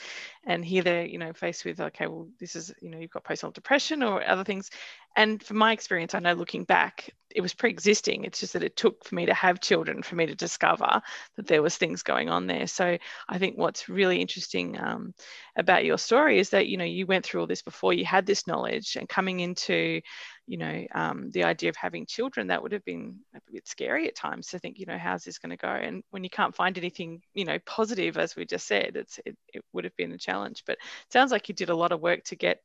And 0.46 0.64
here 0.64 0.84
they're 0.84 1.06
you 1.06 1.18
know 1.18 1.34
faced 1.34 1.66
with 1.66 1.80
okay 1.80 2.08
well 2.08 2.28
this 2.40 2.56
is 2.56 2.74
you 2.82 2.90
know 2.90 2.98
you've 2.98 3.12
got 3.12 3.24
postnatal 3.24 3.54
depression 3.54 4.04
or 4.04 4.25
other 4.25 4.44
things. 4.44 4.70
And 5.18 5.42
from 5.42 5.58
my 5.58 5.72
experience 5.72 6.14
i 6.14 6.20
know 6.20 6.34
looking 6.34 6.64
back 6.64 7.10
it 7.36 7.42
was 7.42 7.54
pre-existing. 7.54 8.24
It's 8.24 8.40
just 8.40 8.54
that 8.54 8.64
it 8.64 8.78
took 8.78 9.04
for 9.04 9.14
me 9.14 9.25
to 9.25 9.34
have 9.34 9.60
children 9.60 10.02
for 10.02 10.16
me 10.16 10.25
to 10.25 10.36
discover 10.36 11.02
that 11.36 11.48
there 11.48 11.62
was 11.62 11.75
things 11.75 12.02
going 12.02 12.30
on 12.30 12.48
there. 12.48 12.66
So 12.66 12.98
i 13.28 13.38
think 13.38 13.58
what's 13.58 13.90
really 13.90 14.22
interesting 14.22 14.80
um, 14.80 15.14
about 15.58 15.84
your 15.84 15.98
story 15.98 16.40
is 16.40 16.52
that 16.52 16.68
you 16.68 16.78
know 16.78 16.86
you 16.86 17.06
went 17.06 17.25
through 17.25 17.42
all 17.42 17.48
this 17.48 17.62
before 17.62 17.94
you 17.94 18.06
had 18.06 18.25
this 18.25 18.48
knowledge 18.48 18.96
and 18.96 19.10
coming 19.10 19.42
into 19.42 20.02
you 20.48 20.58
know 20.58 20.86
um, 20.94 21.32
the 21.32 21.44
idea 21.44 21.70
of 21.70 21.75
having 21.75 22.06
children 22.06 22.48
that 22.48 22.62
would 22.62 22.72
have 22.72 22.86
been 22.86 23.20
a 23.36 23.40
bit 23.52 23.68
scary 23.68 24.08
at 24.08 24.16
times 24.16 24.48
to 24.48 24.60
think 24.60 24.80
you 24.80 24.86
know 24.86 24.98
how's 24.98 25.24
this 25.24 25.40
going 25.40 25.52
to 25.52 25.58
go? 25.58 25.68
And 25.68 26.04
when 26.12 26.24
you 26.24 26.30
can't 26.30 26.56
find 26.56 26.78
anything 26.78 27.22
you 27.34 27.46
know 27.46 27.60
positive 27.66 28.18
as 28.18 28.36
we 28.36 28.46
just 28.46 28.68
said 28.68 28.96
it's 28.96 29.20
it, 29.25 29.36
it 29.54 29.64
would 29.74 29.84
have 29.84 29.96
been 29.96 30.12
a 30.12 30.18
challenge. 30.18 30.64
But 30.66 30.78
it 30.78 31.14
sounds 31.14 31.32
like 31.32 31.50
you 31.50 31.56
did 31.56 31.70
a 31.70 31.75
lot 31.75 31.92
of 31.92 32.02
work 32.02 32.24
to 32.25 32.36
get 32.36 32.62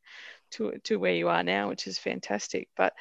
to 0.52 0.72
to 0.84 0.98
where 0.98 1.14
you 1.14 1.28
are 1.28 1.42
now 1.42 1.68
which 1.68 1.86
is 1.86 1.98
fantastic. 1.98 2.68
But 2.76 2.92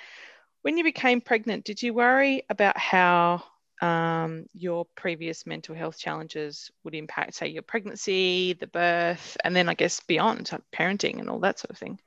when 0.62 0.78
you 0.78 0.84
became 0.84 1.22
pregnant 1.22 1.66
did 1.66 1.82
you 1.82 1.94
worry 1.94 2.44
about 2.50 2.78
how 2.78 3.44
um, 3.82 4.46
your 4.54 4.86
previous 4.96 5.46
mental 5.46 5.74
health 5.74 5.98
challenges 5.98 6.70
would 6.84 6.96
impact 6.96 7.36
say 7.36 7.48
your 7.48 7.62
pregnancy 7.62 8.54
the 8.54 8.68
birth 8.68 9.38
and 9.44 9.56
then 9.56 9.70
i 9.70 9.74
guess 9.74 10.02
beyond 10.02 10.50
parenting 10.74 11.20
and 11.20 11.30
all 11.30 11.40
that 11.40 11.60
sort 11.60 11.72
of 11.72 11.78
thing 11.78 11.98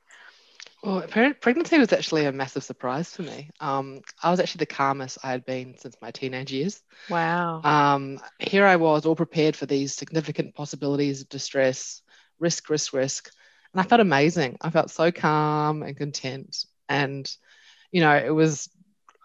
Well, 0.83 1.01
pregnancy 1.07 1.77
was 1.79 1.93
actually 1.93 2.25
a 2.25 2.31
massive 2.33 2.63
surprise 2.63 3.15
for 3.15 3.21
me. 3.21 3.49
Um, 3.61 4.01
I 4.21 4.29
was 4.31 4.41
actually 4.41 4.59
the 4.59 4.65
calmest 4.65 5.17
I 5.23 5.31
had 5.31 5.45
been 5.45 5.77
since 5.77 5.95
my 6.01 6.11
teenage 6.11 6.51
years. 6.51 6.81
Wow. 7.09 7.61
Um, 7.63 8.19
here 8.39 8.65
I 8.65 8.75
was, 8.75 9.05
all 9.05 9.15
prepared 9.15 9.55
for 9.55 9.65
these 9.65 9.93
significant 9.93 10.55
possibilities 10.55 11.21
of 11.21 11.29
distress, 11.29 12.01
risk, 12.37 12.69
risk, 12.69 12.93
risk. 12.93 13.29
And 13.73 13.79
I 13.79 13.83
felt 13.83 14.01
amazing. 14.01 14.57
I 14.59 14.71
felt 14.71 14.91
so 14.91 15.09
calm 15.11 15.83
and 15.83 15.95
content. 15.95 16.65
And, 16.89 17.31
you 17.91 18.01
know, 18.01 18.15
it 18.15 18.31
was, 18.31 18.69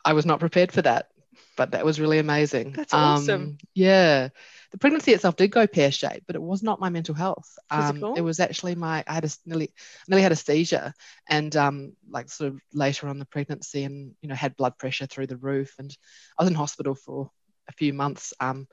I 0.04 0.12
was 0.12 0.24
not 0.24 0.38
prepared 0.38 0.70
for 0.70 0.82
that, 0.82 1.08
but 1.56 1.72
that 1.72 1.84
was 1.84 1.98
really 1.98 2.18
amazing. 2.20 2.72
That's 2.72 2.94
awesome. 2.94 3.34
Um, 3.34 3.58
yeah 3.74 4.28
the 4.70 4.78
pregnancy 4.78 5.12
itself 5.12 5.36
did 5.36 5.50
go 5.50 5.66
pear 5.66 5.90
shaped, 5.90 6.26
but 6.26 6.36
it 6.36 6.42
was 6.42 6.62
not 6.62 6.80
my 6.80 6.90
mental 6.90 7.14
health. 7.14 7.58
Um, 7.70 8.14
it 8.16 8.20
was 8.20 8.38
actually 8.38 8.74
my 8.74 9.02
I 9.06 9.14
had 9.14 9.24
a 9.24 9.30
nearly 9.46 9.72
nearly 10.06 10.22
had 10.22 10.32
a 10.32 10.36
seizure, 10.36 10.92
and 11.28 11.54
um, 11.56 11.92
like 12.10 12.28
sort 12.28 12.52
of 12.52 12.60
later 12.72 13.08
on 13.08 13.18
the 13.18 13.24
pregnancy, 13.24 13.84
and 13.84 14.14
you 14.20 14.28
know 14.28 14.34
had 14.34 14.56
blood 14.56 14.76
pressure 14.78 15.06
through 15.06 15.28
the 15.28 15.36
roof, 15.36 15.74
and 15.78 15.96
I 16.38 16.42
was 16.42 16.50
in 16.50 16.54
hospital 16.54 16.94
for 16.94 17.30
a 17.68 17.72
few 17.72 17.92
months, 17.94 18.34
um, 18.40 18.66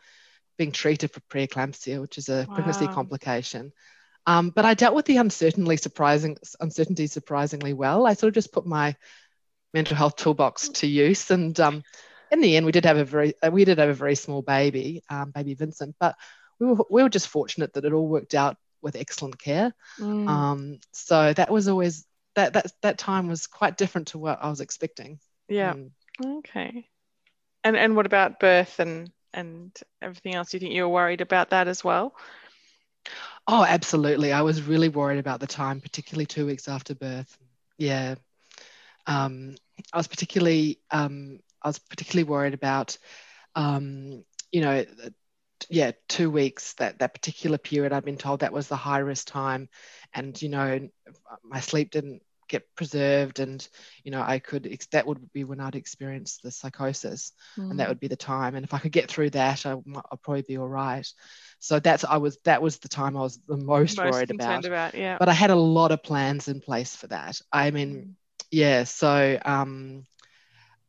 being 0.58 0.72
treated 0.72 1.12
for 1.12 1.22
preeclampsia, 1.22 2.02
which 2.02 2.18
is 2.18 2.28
a 2.28 2.46
wow. 2.50 2.56
pregnancy 2.56 2.88
complication. 2.88 3.72
Um, 4.28 4.50
but 4.50 4.66
I 4.66 4.74
dealt 4.74 4.96
with 4.96 5.06
the 5.06 5.18
uncertainty 5.18 5.78
surprising 5.78 6.38
uncertainty 6.60 7.08
surprisingly 7.08 7.74
well. 7.74 8.06
I 8.06 8.14
sort 8.16 8.30
of 8.30 8.36
just 8.36 8.52
put 8.52 8.66
my 8.66 8.96
mental 9.74 9.96
health 9.96 10.16
toolbox 10.16 10.70
to 10.70 10.88
use 10.88 11.30
and 11.32 11.58
um, 11.60 11.84
in 12.32 12.42
the 12.42 12.58
end, 12.58 12.66
we 12.66 12.72
did 12.72 12.86
have 12.86 12.98
a 12.98 13.06
very 13.06 13.34
uh, 13.42 13.52
we 13.52 13.66
did 13.66 13.78
have 13.78 13.90
a 13.90 13.94
very 13.94 14.16
small 14.16 14.42
baby, 14.42 15.04
um, 15.10 15.32
baby 15.32 15.54
Vincent, 15.54 15.96
but 16.00 16.16
we 16.60 16.68
were 16.68 16.86
we 16.90 17.04
were 17.04 17.10
just 17.10 17.28
fortunate 17.28 17.74
that 17.74 17.86
it 17.86 17.94
all 17.94 18.08
worked 18.08 18.36
out 18.36 18.58
with 18.82 18.96
excellent 18.96 19.40
care. 19.40 19.74
Mm. 20.00 20.28
Um, 20.28 20.80
so 20.92 21.34
that 21.34 21.52
was 21.52 21.68
always 21.68 22.06
that 22.36 22.54
that 22.54 22.72
that 22.82 22.98
time 22.98 23.28
was 23.28 23.48
quite 23.48 23.78
different 23.78 24.10
to 24.10 24.18
what 24.18 24.40
I 24.42 24.50
was 24.50 24.62
expecting. 24.62 25.20
Yeah. 25.48 25.74
Mm. 25.74 25.92
Okay. 26.40 26.88
And 27.64 27.76
and 27.76 27.96
what 27.96 28.06
about 28.06 28.40
birth 28.40 28.80
and 28.80 29.12
and 29.34 29.78
everything 30.02 30.36
else? 30.36 30.52
Do 30.52 30.58
you 30.58 30.60
think 30.62 30.74
you 30.74 30.84
were 30.84 30.90
worried 30.90 31.22
about 31.22 31.50
that 31.50 31.68
as 31.68 31.84
well? 31.84 32.16
Oh, 33.48 33.64
absolutely. 33.64 34.32
I 34.34 34.42
was 34.42 34.62
really 34.62 34.90
worried 34.90 35.20
about 35.20 35.40
the 35.40 35.48
time, 35.48 35.82
particularly 35.82 36.26
two 36.26 36.46
weeks 36.46 36.68
after 36.68 36.96
birth. 36.96 37.38
Yeah. 37.78 38.16
Um, 39.06 39.56
I 39.94 39.98
was 39.98 40.08
particularly 40.08 40.80
um, 40.90 41.40
I 41.66 41.70
was 41.70 41.80
particularly 41.80 42.30
worried 42.30 42.54
about, 42.54 42.98
um, 43.56 44.24
you 44.52 44.62
know, 44.62 44.86
yeah, 45.68 45.94
two 46.08 46.30
weeks, 46.30 46.74
that, 46.74 47.00
that 47.00 47.16
particular 47.16 47.58
period, 47.58 47.92
I've 47.92 48.06
been 48.06 48.18
told 48.18 48.42
that 48.42 48.54
was 48.54 48.68
the 48.68 48.76
high 48.76 49.00
risk 49.00 49.28
time. 49.28 49.68
And, 50.14 50.40
you 50.40 50.50
know, 50.50 50.90
my 51.44 51.60
sleep 51.62 51.90
didn't 51.90 52.22
get 52.48 52.64
preserved 52.76 53.40
and, 53.40 53.68
you 54.04 54.12
know, 54.12 54.22
I 54.22 54.38
could, 54.38 54.72
that 54.92 55.08
would 55.08 55.34
be 55.34 55.44
when 55.44 55.60
I'd 55.60 55.76
experience 55.76 56.38
the 56.38 56.52
psychosis 56.52 57.32
mm. 57.58 57.72
and 57.72 57.80
that 57.80 57.86
mm. 57.86 57.90
would 57.90 58.00
be 58.00 58.10
the 58.10 58.16
time. 58.16 58.54
And 58.54 58.64
if 58.64 58.76
I 58.76 58.78
could 58.78 58.92
get 58.92 59.10
through 59.10 59.32
that, 59.32 59.66
I, 59.66 59.72
I'd 59.72 60.22
probably 60.22 60.44
be 60.44 60.60
all 60.60 60.68
right. 60.68 61.08
So 61.58 61.80
that's, 61.80 62.06
I 62.06 62.18
was, 62.18 62.38
that 62.44 62.62
was 62.62 62.78
the 62.78 62.90
time 62.90 63.18
I 63.18 63.22
was 63.22 63.40
the 63.48 63.58
most, 63.58 63.98
most 63.98 64.12
worried 64.12 64.30
about. 64.30 64.66
about. 64.66 64.94
Yeah. 64.94 65.18
But 65.18 65.30
I 65.30 65.34
had 65.34 65.50
a 65.50 65.56
lot 65.56 65.92
of 65.92 66.04
plans 66.04 66.48
in 66.48 66.62
place 66.62 66.96
for 66.96 67.08
that. 67.08 67.42
I 67.52 67.72
mean, 67.72 67.96
mm. 67.96 68.14
yeah, 68.52 68.84
so, 68.84 69.40
um, 69.44 70.04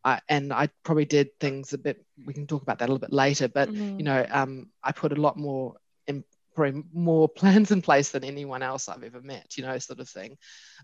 I, 0.06 0.20
and 0.28 0.52
I 0.52 0.68
probably 0.84 1.04
did 1.04 1.38
things 1.40 1.72
a 1.72 1.78
bit. 1.78 2.06
We 2.24 2.32
can 2.32 2.46
talk 2.46 2.62
about 2.62 2.78
that 2.78 2.84
a 2.84 2.92
little 2.92 3.00
bit 3.00 3.12
later, 3.12 3.48
but 3.48 3.68
mm-hmm. 3.68 3.98
you 3.98 4.04
know, 4.04 4.24
um, 4.30 4.70
I 4.82 4.92
put 4.92 5.10
a 5.10 5.20
lot 5.20 5.36
more, 5.36 5.74
in, 6.06 6.22
probably 6.54 6.84
more 6.92 7.28
plans 7.36 7.72
in 7.72 7.82
place 7.82 8.10
than 8.10 8.22
anyone 8.22 8.62
else 8.62 8.88
I've 8.88 9.02
ever 9.02 9.20
met. 9.20 9.56
You 9.56 9.64
know, 9.64 9.76
sort 9.80 9.98
of 9.98 10.08
thing, 10.08 10.38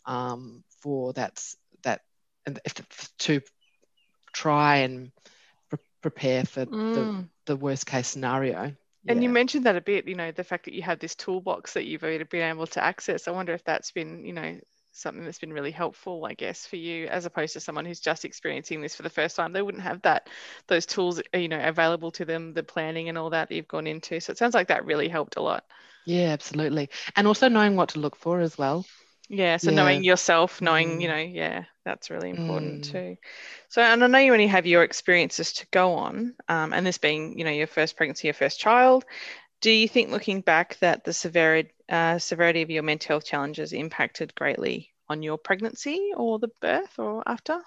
um, 0.07 0.65
for 0.81 1.13
that's 1.13 1.57
that, 1.85 2.01
and 2.47 2.59
if, 2.65 2.75
to 3.19 3.41
try 4.33 4.79
and 4.79 5.13
pre- 5.71 5.79
prepare 6.01 6.45
for 6.45 6.67
mm. 6.67 6.95
the, 6.95 7.29
the 7.47 7.57
worst 7.57 7.87
case 7.87 8.09
scenario. 8.09 8.75
And 9.07 9.23
yeah. 9.23 9.29
you 9.29 9.29
mentioned 9.29 9.67
that 9.67 9.77
a 9.77 9.81
bit, 9.81 10.09
you 10.09 10.17
know, 10.17 10.33
the 10.33 10.45
fact 10.45 10.65
that 10.65 10.75
you 10.75 10.83
have 10.83 10.99
this 10.99 11.15
toolbox 11.15 11.75
that 11.75 11.85
you've 11.85 12.01
been 12.01 12.27
able 12.35 12.67
to 12.69 12.83
access. 12.83 13.29
I 13.29 13.33
wonder 13.33 13.53
if 13.53 13.65
that's 13.65 13.93
been, 13.93 14.25
you 14.25 14.33
know, 14.33 14.59
something 14.93 15.25
that's 15.25 15.39
been 15.39 15.53
really 15.53 15.71
helpful, 15.71 16.25
I 16.25 16.35
guess, 16.35 16.67
for 16.67 16.77
you 16.77 17.07
as 17.07 17.27
opposed 17.27 17.55
to 17.55 17.61
someone 17.61 17.85
who's 17.85 18.01
just 18.01 18.25
experiencing 18.25 18.81
this 18.81 18.95
for 18.95 19.03
the 19.03 19.11
first 19.11 19.37
time. 19.37 19.53
They 19.53 19.63
wouldn't 19.63 19.83
have 19.83 20.03
that 20.03 20.29
those 20.69 20.87
tools, 20.87 21.21
you 21.35 21.49
know, 21.49 21.61
available 21.63 22.11
to 22.13 22.25
them, 22.25 22.53
the 22.53 22.63
planning 22.63 23.09
and 23.09 23.19
all 23.19 23.31
that, 23.31 23.49
that 23.49 23.55
you've 23.55 23.69
gone 23.69 23.87
into. 23.87 24.21
So 24.21 24.31
it 24.31 24.39
sounds 24.39 24.55
like 24.55 24.69
that 24.69 24.85
really 24.85 25.09
helped 25.09 25.37
a 25.37 25.43
lot. 25.43 25.65
Yeah, 26.05 26.29
absolutely. 26.29 26.91
And 27.17 27.27
also 27.27 27.49
knowing 27.49 27.77
what 27.77 27.91
to 27.91 28.01
look 28.01 28.17
for 28.17 28.41
as 28.41 28.59
well. 28.59 28.85
Yeah, 29.29 29.57
so 29.57 29.71
yeah. 29.71 29.77
knowing 29.77 30.05
yourself, 30.05 30.61
knowing, 30.61 30.99
mm. 30.99 31.03
you 31.03 31.09
know, 31.09 31.17
yeah, 31.17 31.65
that's 31.85 32.11
really 32.11 32.29
important 32.29 32.83
mm. 32.83 32.93
too. 32.93 33.17
So, 33.71 33.81
and 33.81 34.05
I 34.05 34.07
know 34.07 34.19
you 34.19 34.33
only 34.33 34.49
have 34.49 34.67
your 34.67 34.83
experiences 34.83 35.55
to 35.55 35.67
go 35.71 35.95
on, 35.95 36.35
um, 36.49 36.75
and 36.75 36.85
this 36.85 36.99
being, 36.99 37.39
you 37.39 37.45
know, 37.45 37.51
your 37.51 37.67
first 37.67 37.97
pregnancy, 37.97 38.27
your 38.27 38.35
first 38.35 38.61
child. 38.61 39.05
Do 39.63 39.71
you 39.71 39.89
think, 39.89 40.11
looking 40.11 40.41
back, 40.41 40.77
that 40.81 41.05
the 41.05 41.13
severity 41.13 41.71
uh, 41.93 42.19
severity 42.19 42.63
of 42.63 42.71
your 42.71 42.83
mental 42.83 43.15
health 43.15 43.27
challenges 43.27 43.73
impacted 43.73 44.35
greatly 44.35 44.91
on 45.09 45.23
your 45.23 45.39
pregnancy 45.39 46.13
or 46.17 46.39
the 46.41 46.51
birth 46.61 46.99
or 46.99 47.23
after? 47.27 47.61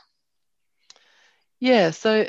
Yeah, 1.59 1.91
so 1.91 2.27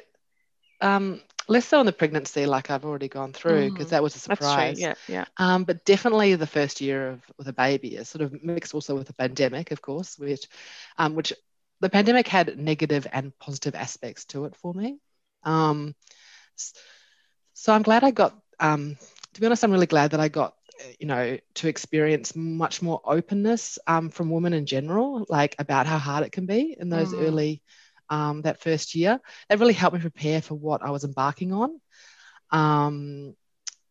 um, 0.80 1.20
less 1.48 1.66
so 1.66 1.80
on 1.80 1.86
the 1.86 1.92
pregnancy, 1.92 2.46
like 2.46 2.70
I've 2.70 2.84
already 2.84 3.08
gone 3.08 3.32
through, 3.32 3.66
because 3.66 3.86
mm, 3.86 3.90
that 3.90 4.02
was 4.02 4.14
a 4.14 4.18
surprise. 4.20 4.78
Yeah, 4.80 4.94
yeah. 5.08 5.24
Um, 5.38 5.64
but 5.64 5.84
definitely 5.84 6.34
the 6.34 6.46
first 6.46 6.80
year 6.80 7.08
of 7.10 7.22
with 7.38 7.48
a 7.48 7.52
baby 7.52 7.96
is 7.96 8.08
sort 8.08 8.22
of 8.22 8.42
mixed 8.42 8.74
also 8.74 8.94
with 8.94 9.06
the 9.06 9.14
pandemic, 9.14 9.70
of 9.70 9.82
course, 9.82 10.18
which, 10.18 10.46
um, 10.98 11.14
which 11.14 11.32
the 11.80 11.90
pandemic 11.90 12.28
had 12.28 12.58
negative 12.58 13.06
and 13.12 13.36
positive 13.38 13.74
aspects 13.74 14.24
to 14.26 14.44
it 14.46 14.56
for 14.56 14.74
me. 14.74 14.98
Um, 15.44 15.94
so 17.54 17.72
I'm 17.72 17.82
glad 17.82 18.04
I 18.04 18.10
got. 18.10 18.34
Um, 18.58 18.96
to 19.34 19.40
be 19.40 19.46
honest, 19.46 19.64
I'm 19.64 19.72
really 19.72 19.86
glad 19.86 20.12
that 20.12 20.20
I 20.20 20.28
got 20.28 20.54
you 20.98 21.06
know, 21.06 21.38
to 21.54 21.68
experience 21.68 22.34
much 22.36 22.82
more 22.82 23.00
openness 23.04 23.78
um, 23.86 24.10
from 24.10 24.30
women 24.30 24.52
in 24.52 24.66
general, 24.66 25.26
like 25.28 25.54
about 25.58 25.86
how 25.86 25.98
hard 25.98 26.24
it 26.24 26.32
can 26.32 26.46
be 26.46 26.76
in 26.78 26.88
those 26.88 27.12
mm. 27.12 27.22
early, 27.22 27.62
um, 28.10 28.42
that 28.42 28.60
first 28.60 28.94
year. 28.94 29.20
That 29.48 29.58
really 29.58 29.72
helped 29.72 29.94
me 29.94 30.00
prepare 30.00 30.42
for 30.42 30.54
what 30.54 30.82
I 30.82 30.90
was 30.90 31.04
embarking 31.04 31.52
on. 31.52 31.80
Um, 32.50 33.34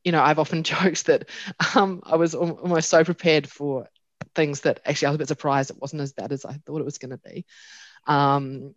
you 0.03 0.11
know, 0.11 0.21
I've 0.21 0.39
often 0.39 0.63
joked 0.63 1.07
that 1.07 1.29
um, 1.75 2.01
I 2.03 2.15
was 2.15 2.35
almost 2.35 2.89
so 2.89 3.03
prepared 3.03 3.49
for 3.49 3.87
things 4.33 4.61
that 4.61 4.79
actually 4.85 5.07
I 5.07 5.09
was 5.11 5.15
a 5.15 5.19
bit 5.19 5.27
surprised 5.27 5.71
it 5.71 5.81
wasn't 5.81 6.01
as 6.01 6.13
bad 6.13 6.31
as 6.31 6.45
I 6.45 6.53
thought 6.65 6.81
it 6.81 6.85
was 6.85 6.97
going 6.97 7.11
to 7.11 7.17
be. 7.17 7.45
Um, 8.07 8.75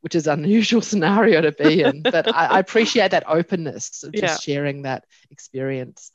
which 0.00 0.14
is 0.14 0.26
an 0.26 0.44
unusual 0.44 0.80
scenario 0.80 1.42
to 1.42 1.52
be 1.52 1.82
in, 1.82 2.00
but 2.02 2.34
I, 2.34 2.46
I 2.46 2.58
appreciate 2.58 3.10
that 3.10 3.28
openness 3.28 4.02
of 4.02 4.12
just 4.12 4.48
yeah. 4.48 4.54
sharing 4.54 4.82
that 4.82 5.04
experience. 5.30 6.10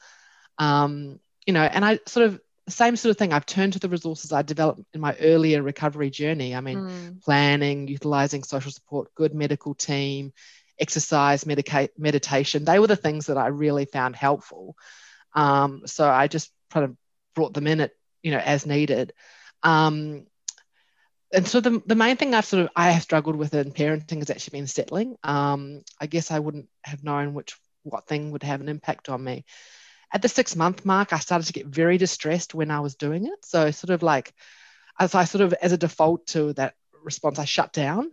Um, 0.57 1.19
you 1.45 1.53
know, 1.53 1.63
and 1.63 1.85
I 1.85 1.99
sort 2.05 2.27
of 2.27 2.39
same 2.67 2.95
sort 2.95 3.11
of 3.11 3.17
thing. 3.17 3.31
I've 3.31 3.45
turned 3.45 3.73
to 3.73 3.79
the 3.79 3.89
resources 3.89 4.31
I 4.31 4.41
developed 4.41 4.81
in 4.93 5.01
my 5.01 5.15
earlier 5.19 5.61
recovery 5.61 6.09
journey. 6.09 6.55
I 6.55 6.61
mean, 6.61 6.79
mm. 6.79 7.23
planning, 7.23 7.87
utilizing 7.87 8.43
social 8.43 8.71
support, 8.71 9.13
good 9.13 9.35
medical 9.35 9.75
team, 9.75 10.33
exercise, 10.79 11.45
medica- 11.45 11.89
meditation. 11.97 12.65
They 12.65 12.79
were 12.79 12.87
the 12.87 12.95
things 12.95 13.27
that 13.27 13.37
I 13.37 13.47
really 13.47 13.85
found 13.85 14.15
helpful. 14.15 14.75
Um, 15.33 15.83
so 15.85 16.09
I 16.09 16.27
just 16.27 16.51
kind 16.71 16.85
of 16.85 16.97
brought 17.35 17.53
them 17.53 17.67
in 17.67 17.81
at 17.81 17.91
you 18.23 18.31
know 18.31 18.39
as 18.39 18.65
needed. 18.65 19.13
Um, 19.61 20.25
and 21.31 21.47
so 21.47 21.59
the, 21.59 21.81
the 21.85 21.95
main 21.95 22.17
thing 22.17 22.33
I've 22.33 22.45
sort 22.45 22.63
of 22.63 22.69
I 22.75 22.91
have 22.91 23.03
struggled 23.03 23.35
with 23.35 23.53
in 23.53 23.71
parenting 23.71 24.19
has 24.19 24.29
actually 24.29 24.59
been 24.59 24.67
settling. 24.67 25.17
Um, 25.23 25.83
I 25.99 26.07
guess 26.07 26.31
I 26.31 26.39
wouldn't 26.39 26.69
have 26.83 27.03
known 27.03 27.33
which 27.33 27.55
what 27.83 28.07
thing 28.07 28.31
would 28.31 28.43
have 28.43 28.61
an 28.61 28.69
impact 28.69 29.09
on 29.09 29.23
me 29.23 29.45
at 30.15 30.21
the 30.21 30.29
six 30.29 30.55
month 30.55 30.85
mark, 30.85 31.11
I 31.11 31.19
started 31.19 31.45
to 31.47 31.53
get 31.53 31.65
very 31.65 31.97
distressed 31.97 32.55
when 32.55 32.71
I 32.71 32.79
was 32.79 32.95
doing 32.95 33.25
it. 33.25 33.43
So, 33.43 33.69
sort 33.71 33.89
of 33.89 34.01
like, 34.01 34.33
as 34.97 35.13
I 35.13 35.25
sort 35.25 35.41
of, 35.41 35.53
as 35.61 35.73
a 35.73 35.77
default 35.77 36.27
to 36.27 36.53
that 36.53 36.73
response, 37.03 37.37
I 37.37 37.43
shut 37.43 37.73
down 37.73 38.11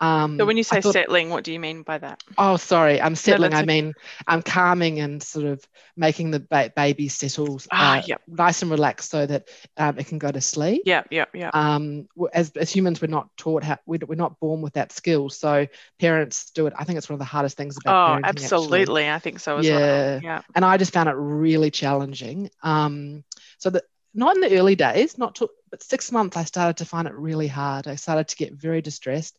um, 0.00 0.38
so 0.38 0.46
when 0.46 0.56
you 0.56 0.62
say 0.62 0.80
thought, 0.80 0.92
settling, 0.92 1.30
what 1.30 1.42
do 1.42 1.52
you 1.52 1.58
mean 1.58 1.82
by 1.82 1.98
that? 1.98 2.22
Oh, 2.36 2.56
sorry, 2.56 3.00
I'm 3.00 3.16
settling. 3.16 3.50
No, 3.50 3.56
I 3.56 3.64
mean, 3.64 3.94
I'm 4.26 4.42
calming 4.42 5.00
and 5.00 5.20
sort 5.22 5.46
of 5.46 5.64
making 5.96 6.30
the 6.30 6.38
ba- 6.38 6.72
baby 6.74 7.08
settle 7.08 7.60
ah, 7.72 7.98
uh, 7.98 8.02
yep. 8.06 8.22
nice 8.28 8.62
and 8.62 8.70
relaxed 8.70 9.10
so 9.10 9.26
that 9.26 9.48
um, 9.76 9.98
it 9.98 10.06
can 10.06 10.18
go 10.18 10.30
to 10.30 10.40
sleep. 10.40 10.82
Yeah, 10.84 11.02
yeah, 11.10 11.24
yeah. 11.34 11.50
Um, 11.52 12.08
as, 12.32 12.50
as 12.52 12.70
humans, 12.70 13.00
we're 13.00 13.08
not 13.08 13.36
taught 13.36 13.64
how 13.64 13.78
we're, 13.86 13.98
we're 14.06 14.14
not 14.14 14.38
born 14.38 14.62
with 14.62 14.74
that 14.74 14.92
skill. 14.92 15.30
So 15.30 15.66
parents 15.98 16.50
do 16.52 16.68
it. 16.68 16.74
I 16.76 16.84
think 16.84 16.98
it's 16.98 17.08
one 17.08 17.14
of 17.14 17.20
the 17.20 17.24
hardest 17.24 17.56
things 17.56 17.76
about. 17.76 18.18
Oh, 18.18 18.20
absolutely. 18.22 19.04
Actually. 19.04 19.10
I 19.10 19.18
think 19.18 19.40
so 19.40 19.58
as 19.58 19.66
yeah. 19.66 19.76
well. 19.78 20.20
Yeah. 20.22 20.42
And 20.54 20.64
I 20.64 20.76
just 20.76 20.92
found 20.92 21.08
it 21.08 21.16
really 21.16 21.72
challenging. 21.72 22.50
Um, 22.62 23.24
so 23.58 23.70
that 23.70 23.82
not 24.14 24.36
in 24.36 24.42
the 24.42 24.56
early 24.56 24.76
days, 24.76 25.18
not 25.18 25.34
to, 25.36 25.48
but 25.70 25.82
six 25.82 26.12
months, 26.12 26.36
I 26.36 26.44
started 26.44 26.76
to 26.78 26.84
find 26.84 27.08
it 27.08 27.14
really 27.14 27.48
hard. 27.48 27.88
I 27.88 27.96
started 27.96 28.28
to 28.28 28.36
get 28.36 28.52
very 28.52 28.80
distressed 28.80 29.36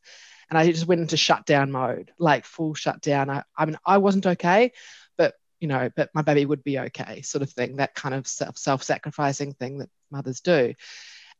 and 0.50 0.58
I 0.58 0.72
just 0.72 0.88
went 0.88 1.02
into 1.02 1.18
shutdown 1.18 1.72
mode, 1.72 2.12
like 2.18 2.46
full 2.46 2.74
shutdown. 2.74 3.30
I, 3.30 3.44
I 3.58 3.66
mean, 3.66 3.78
I 3.86 3.98
wasn't 3.98 4.26
okay, 4.26 4.72
but 5.18 5.36
you 5.60 5.68
know, 5.68 5.90
but 5.96 6.10
my 6.14 6.22
baby 6.22 6.46
would 6.46 6.64
be 6.64 6.80
okay, 6.80 7.22
sort 7.22 7.42
of 7.42 7.52
thing. 7.52 7.78
That 7.78 7.96
kind 7.96 8.16
of 8.16 8.28
self 8.28 8.58
self 8.58 8.84
sacrificing 8.84 9.54
thing 9.54 9.80
that 9.80 9.90
mothers 10.12 10.42
do, 10.42 10.74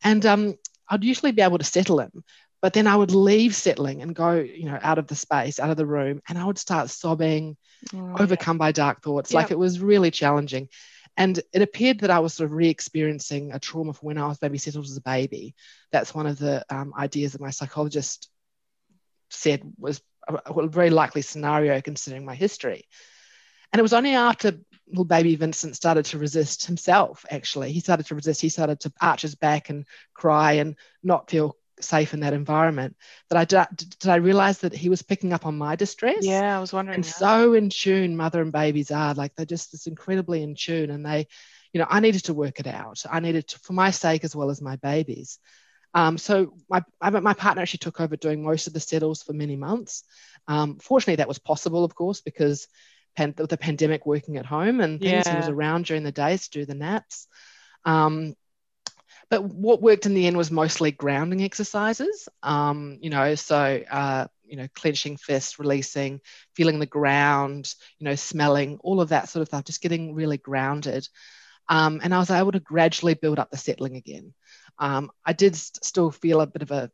and 0.04 0.26
um, 0.26 0.56
I'd 0.88 1.04
usually 1.04 1.32
be 1.32 1.42
able 1.42 1.58
to 1.58 1.64
settle 1.64 2.00
him, 2.00 2.24
but 2.62 2.74
then 2.74 2.88
I 2.88 2.96
would 2.96 3.12
leave 3.12 3.56
settling 3.56 4.02
and 4.02 4.14
go, 4.14 4.34
you 4.34 4.66
know, 4.66 4.80
out 4.82 4.98
of 4.98 5.08
the 5.08 5.16
space, 5.16 5.60
out 5.60 5.70
of 5.70 5.78
the 5.78 5.86
room, 5.86 6.22
and 6.28 6.38
I 6.38 6.46
would 6.46 6.58
start 6.58 6.90
sobbing, 6.90 7.58
oh, 7.96 8.16
overcome 8.20 8.58
yeah. 8.58 8.60
by 8.60 8.72
dark 8.72 9.02
thoughts. 9.02 9.32
Yep. 9.32 9.42
Like 9.42 9.52
it 9.52 9.60
was 9.60 9.80
really 9.80 10.12
challenging. 10.12 10.70
And 11.18 11.40
it 11.54 11.62
appeared 11.62 12.00
that 12.02 12.12
I 12.12 12.20
was 12.20 12.34
sort 12.34 12.46
of 12.46 12.54
re 12.54 12.70
experiencing 12.70 13.52
a 13.52 13.60
trauma 13.60 13.94
from 13.94 14.08
when 14.08 14.18
I 14.18 14.28
was 14.28 14.42
maybe 14.42 14.58
settled 14.58 14.86
as 14.86 14.96
a 14.96 15.02
baby. 15.02 15.56
That's 15.92 16.14
one 16.14 16.28
of 16.28 16.38
the 16.40 16.64
um, 16.70 16.94
ideas 16.98 17.34
that 17.34 17.42
my 17.42 17.50
psychologist 17.50 18.30
said 19.30 19.62
was 19.78 20.02
a, 20.28 20.68
very 20.68 20.90
likely 20.90 21.22
scenario 21.22 21.82
considering 21.82 22.26
my 22.26 22.36
history. 22.36 22.88
And 23.72 23.80
it 23.80 23.84
was 23.84 23.94
only 23.94 24.16
after 24.16 24.60
little 24.88 25.06
baby 25.06 25.36
Vincent 25.36 25.76
started 25.76 26.06
to 26.06 26.18
resist 26.18 26.66
himself, 26.66 27.26
actually. 27.30 27.72
He 27.72 27.80
started 27.80 28.08
to 28.08 28.16
resist. 28.16 28.42
He 28.42 28.50
started 28.50 28.80
to 28.82 28.94
arch 29.00 29.22
his 29.22 29.36
back 29.36 29.70
and 29.70 29.86
cry 30.14 30.54
and 30.54 30.76
not 31.04 31.30
feel 31.30 31.56
safe 31.82 32.14
in 32.14 32.22
that 32.22 32.34
environment 32.34 32.96
that 33.30 33.38
I 33.38 33.46
did, 33.46 34.00
did 34.00 34.10
I 34.10 34.16
realize 34.16 34.60
that 34.60 34.74
he 34.74 34.90
was 34.90 35.02
picking 35.02 35.34
up 35.34 35.46
on 35.46 35.58
my 35.58 35.76
distress. 35.76 36.26
Yeah, 36.26 36.58
I 36.58 36.60
was 36.60 36.74
wondering. 36.74 36.96
And 36.96 37.06
so 37.06 37.54
in 37.54 37.70
tune 37.70 38.18
mother 38.18 38.42
and 38.42 38.52
babies 38.52 38.92
are 38.92 39.14
like 39.14 39.36
they're 39.36 39.46
just 39.46 39.72
this 39.72 39.88
incredibly 39.88 40.44
in 40.44 40.56
tune 40.56 40.90
and 40.90 41.06
they, 41.06 41.28
you 41.72 41.80
know, 41.80 41.88
I 41.90 42.00
needed 42.00 42.26
to 42.26 42.34
work 42.34 42.60
it 42.60 42.68
out. 42.68 43.04
I 43.10 43.20
needed 43.20 43.48
to, 43.50 43.60
for 43.60 43.74
my 43.74 43.92
sake 43.92 44.24
as 44.24 44.36
well 44.36 44.50
as 44.50 44.62
my 44.62 44.76
babies. 44.78 45.40
Um, 45.94 46.18
so 46.18 46.54
my, 46.70 46.84
my 47.02 47.34
partner 47.34 47.62
actually 47.62 47.80
took 47.80 48.00
over 48.00 48.16
doing 48.16 48.44
most 48.44 48.68
of 48.68 48.74
the 48.74 48.80
settles 48.80 49.24
for 49.24 49.34
many 49.34 49.56
months. 49.56 50.04
Um, 50.48 50.78
fortunately, 50.78 51.18
that 51.18 51.28
was 51.28 51.40
possible, 51.40 51.84
of 51.84 51.96
course, 51.96 52.22
because 52.22 52.68
pan- 53.16 53.34
the 53.36 53.58
pandemic 53.58 54.06
working 54.06 54.38
at 54.38 54.46
home 54.46 54.82
and 54.82 55.00
things, 55.00 55.26
yeah. 55.26 55.32
he 55.32 55.38
was 55.38 55.50
around 55.50 55.86
during 55.86 56.04
the 56.04 56.12
days 56.12 56.48
to 56.48 56.60
do 56.60 56.66
the 56.66 56.76
naps. 56.76 57.28
Um, 57.86 58.36
but 59.30 59.44
what 59.44 59.82
worked 59.82 60.06
in 60.06 60.16
the 60.16 60.26
end 60.26 60.38
was 60.38 60.50
mostly 60.50 60.92
grounding 60.92 61.44
exercises. 61.44 62.28
Um, 62.42 62.98
you 63.02 63.12
know, 63.12 63.36
so 63.36 63.84
uh, 63.90 64.28
you 64.46 64.58
know, 64.58 64.68
clenching 64.74 65.18
fists, 65.18 65.60
releasing, 65.60 66.22
feeling 66.56 66.80
the 66.80 66.88
ground, 66.88 67.74
you 68.00 68.06
know, 68.06 68.16
smelling, 68.16 68.80
all 68.82 69.02
of 69.02 69.10
that 69.10 69.30
sort 69.30 69.42
of 69.42 69.48
stuff, 69.48 69.66
just 69.66 69.82
getting 69.82 70.16
really 70.16 70.38
grounded. 70.38 71.08
Um, 71.68 72.02
and 72.04 72.14
I 72.14 72.18
was 72.18 72.32
able 72.32 72.52
to 72.54 72.60
gradually 72.60 73.14
build 73.14 73.38
up 73.38 73.52
the 73.52 73.58
settling 73.58 73.96
again. 73.96 74.34
Um, 74.80 75.12
I 75.26 75.34
did 75.34 75.56
st- 75.56 75.84
still 75.84 76.10
feel 76.10 76.42
a 76.42 76.48
bit 76.48 76.62
of 76.62 76.72
a 76.72 76.92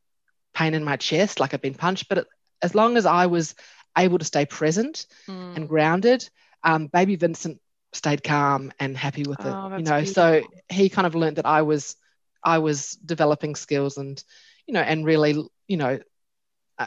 pain 0.53 0.73
in 0.73 0.83
my 0.83 0.97
chest, 0.97 1.39
like 1.39 1.53
I'd 1.53 1.61
been 1.61 1.75
punched, 1.75 2.09
but 2.09 2.19
it, 2.19 2.27
as 2.61 2.73
long 2.75 2.97
as 2.97 3.05
I 3.05 3.27
was 3.27 3.55
able 3.97 4.17
to 4.17 4.25
stay 4.25 4.45
present 4.45 5.05
mm. 5.27 5.55
and 5.55 5.69
grounded, 5.69 6.27
um, 6.63 6.87
baby 6.87 7.15
Vincent 7.15 7.59
stayed 7.93 8.23
calm 8.23 8.71
and 8.79 8.97
happy 8.97 9.23
with 9.23 9.39
it. 9.39 9.45
Oh, 9.47 9.77
you 9.77 9.83
know, 9.83 10.01
beautiful. 10.01 10.13
so 10.13 10.41
he 10.69 10.89
kind 10.89 11.05
of 11.05 11.15
learned 11.15 11.37
that 11.37 11.45
I 11.45 11.61
was 11.61 11.95
I 12.43 12.59
was 12.59 12.91
developing 12.91 13.55
skills 13.55 13.97
and, 13.97 14.23
you 14.67 14.73
know, 14.73 14.81
and 14.81 15.03
really, 15.03 15.43
you 15.67 15.77
know, 15.77 15.99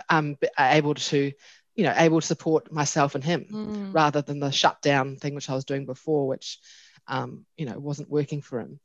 um, 0.08 0.36
able 0.58 0.94
to, 0.94 1.32
you 1.74 1.84
know, 1.84 1.94
able 1.96 2.20
to 2.20 2.26
support 2.26 2.70
myself 2.70 3.14
and 3.14 3.24
him 3.24 3.46
mm. 3.50 3.94
rather 3.94 4.22
than 4.22 4.38
the 4.38 4.52
shutdown 4.52 5.16
thing 5.16 5.34
which 5.34 5.50
I 5.50 5.54
was 5.54 5.64
doing 5.64 5.84
before, 5.84 6.28
which, 6.28 6.58
um, 7.08 7.44
you 7.56 7.66
know, 7.66 7.78
wasn't 7.78 8.10
working 8.10 8.40
for 8.40 8.60
him. 8.60 8.78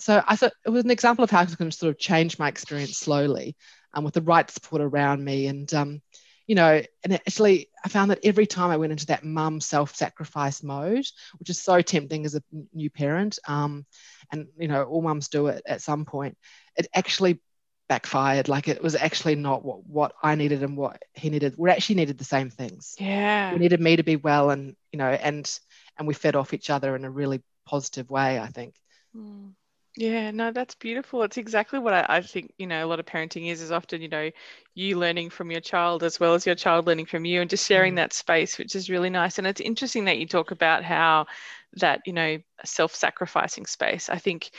So 0.00 0.22
I 0.26 0.36
thought 0.36 0.52
it 0.64 0.70
was 0.70 0.84
an 0.84 0.90
example 0.90 1.24
of 1.24 1.30
how 1.30 1.40
I 1.40 1.46
can 1.46 1.70
sort 1.70 1.90
of 1.90 1.98
change 1.98 2.38
my 2.38 2.48
experience 2.48 2.98
slowly, 2.98 3.56
um, 3.92 4.04
with 4.04 4.14
the 4.14 4.22
right 4.22 4.50
support 4.50 4.82
around 4.82 5.24
me, 5.24 5.46
and 5.46 5.72
um, 5.72 6.02
you 6.46 6.54
know, 6.54 6.82
and 7.02 7.12
actually, 7.12 7.70
I 7.84 7.88
found 7.88 8.10
that 8.10 8.24
every 8.24 8.46
time 8.46 8.70
I 8.70 8.76
went 8.76 8.92
into 8.92 9.06
that 9.06 9.24
mum 9.24 9.60
self 9.60 9.94
sacrifice 9.94 10.62
mode, 10.62 11.06
which 11.38 11.50
is 11.50 11.62
so 11.62 11.80
tempting 11.80 12.26
as 12.26 12.34
a 12.34 12.42
new 12.72 12.90
parent, 12.90 13.38
um, 13.46 13.86
and 14.30 14.48
you 14.58 14.68
know, 14.68 14.84
all 14.84 15.02
mums 15.02 15.28
do 15.28 15.46
it 15.46 15.62
at 15.66 15.80
some 15.80 16.04
point, 16.04 16.36
it 16.76 16.86
actually 16.94 17.40
backfired. 17.88 18.48
Like 18.48 18.68
it 18.68 18.82
was 18.82 18.94
actually 18.94 19.36
not 19.36 19.64
what, 19.64 19.86
what 19.86 20.12
I 20.22 20.34
needed 20.34 20.62
and 20.62 20.76
what 20.76 21.02
he 21.14 21.30
needed. 21.30 21.54
We 21.56 21.70
actually 21.70 21.96
needed 21.96 22.18
the 22.18 22.24
same 22.24 22.50
things. 22.50 22.96
Yeah. 22.98 23.52
We 23.52 23.58
needed 23.58 23.80
me 23.80 23.96
to 23.96 24.02
be 24.02 24.16
well 24.16 24.50
and, 24.50 24.76
you 24.92 24.98
know, 24.98 25.08
and, 25.08 25.50
and 25.98 26.08
we 26.08 26.14
fed 26.14 26.36
off 26.36 26.54
each 26.54 26.70
other 26.70 26.96
in 26.96 27.04
a 27.04 27.10
really 27.10 27.42
positive 27.66 28.10
way, 28.10 28.38
I 28.38 28.48
think. 28.48 28.74
Mm. 29.16 29.52
Yeah, 29.96 30.32
no, 30.32 30.50
that's 30.50 30.74
beautiful. 30.74 31.22
It's 31.22 31.36
exactly 31.36 31.78
what 31.78 31.94
I, 31.94 32.06
I, 32.08 32.20
think, 32.20 32.52
you 32.58 32.66
know, 32.66 32.84
a 32.84 32.88
lot 32.88 32.98
of 32.98 33.06
parenting 33.06 33.48
is, 33.48 33.60
is 33.60 33.70
often, 33.70 34.02
you 34.02 34.08
know, 34.08 34.30
you 34.74 34.98
learning 34.98 35.30
from 35.30 35.52
your 35.52 35.60
child 35.60 36.02
as 36.02 36.18
well 36.18 36.34
as 36.34 36.44
your 36.44 36.56
child 36.56 36.86
learning 36.86 37.06
from 37.06 37.24
you 37.24 37.40
and 37.40 37.48
just 37.48 37.66
sharing 37.66 37.92
mm. 37.92 37.96
that 37.96 38.12
space, 38.12 38.58
which 38.58 38.74
is 38.74 38.90
really 38.90 39.10
nice. 39.10 39.38
And 39.38 39.46
it's 39.46 39.60
interesting 39.60 40.06
that 40.06 40.18
you 40.18 40.26
talk 40.26 40.50
about 40.50 40.82
how 40.82 41.26
that, 41.74 42.00
you 42.06 42.12
know, 42.12 42.38
self-sacrificing 42.64 43.66
space. 43.66 44.08
I 44.08 44.18
think 44.18 44.50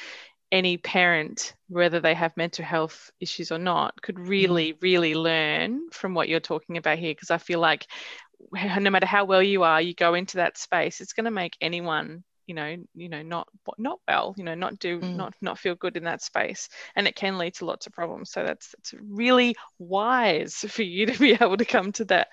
any 0.53 0.77
parent, 0.77 1.53
whether 1.67 1.99
they 1.99 2.13
have 2.13 2.37
mental 2.37 2.63
health 2.63 3.11
issues 3.19 3.51
or 3.51 3.59
not, 3.59 4.01
could 4.01 4.15
mm. 4.15 4.29
really, 4.29 4.77
really 4.81 5.15
learn 5.15 5.89
from 5.91 6.13
what 6.13 6.29
you're 6.29 6.39
talking 6.39 6.77
about 6.77 6.97
here. 6.97 7.11
Because 7.11 7.31
I 7.31 7.39
feel 7.39 7.59
like 7.59 7.87
no 8.79 8.89
matter 8.89 9.05
how 9.05 9.25
well 9.25 9.43
you 9.43 9.63
are, 9.63 9.81
you 9.81 9.93
go 9.93 10.13
into 10.13 10.37
that 10.37 10.57
space, 10.57 11.01
it's 11.01 11.13
going 11.13 11.25
to 11.25 11.31
make 11.31 11.57
anyone 11.59 12.23
you 12.47 12.55
know 12.55 12.75
you 12.93 13.09
know 13.09 13.21
not 13.21 13.47
not 13.77 13.99
well 14.07 14.33
you 14.37 14.43
know 14.43 14.55
not 14.55 14.77
do 14.79 14.99
mm. 14.99 15.15
not 15.15 15.33
not 15.41 15.59
feel 15.59 15.75
good 15.75 15.97
in 15.97 16.03
that 16.03 16.21
space. 16.21 16.69
And 16.95 17.07
it 17.07 17.15
can 17.15 17.37
lead 17.37 17.55
to 17.55 17.65
lots 17.65 17.87
of 17.87 17.93
problems. 17.93 18.31
So 18.31 18.43
that's 18.43 18.75
it's 18.79 18.93
really 19.01 19.55
wise 19.79 20.55
for 20.67 20.83
you 20.83 21.05
to 21.07 21.19
be 21.19 21.33
able 21.33 21.57
to 21.57 21.65
come 21.65 21.91
to 21.93 22.05
that 22.05 22.27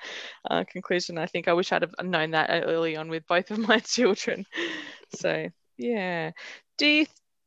uh, 0.51 0.65
conclusion. 0.71 1.19
I 1.19 1.27
think 1.27 1.49
i 1.49 1.53
wish 1.53 1.73
i'd 1.73 1.83
have 1.83 1.95
known 2.03 2.33
that 2.33 2.51
early 2.65 2.97
on 2.97 3.09
with 3.09 3.27
both 3.27 3.51
of 3.51 3.59
my 3.69 3.79
children. 3.79 4.47
So 5.17 5.49
yeah. 5.79 6.33
Do 6.79 6.87
you 6.87 7.07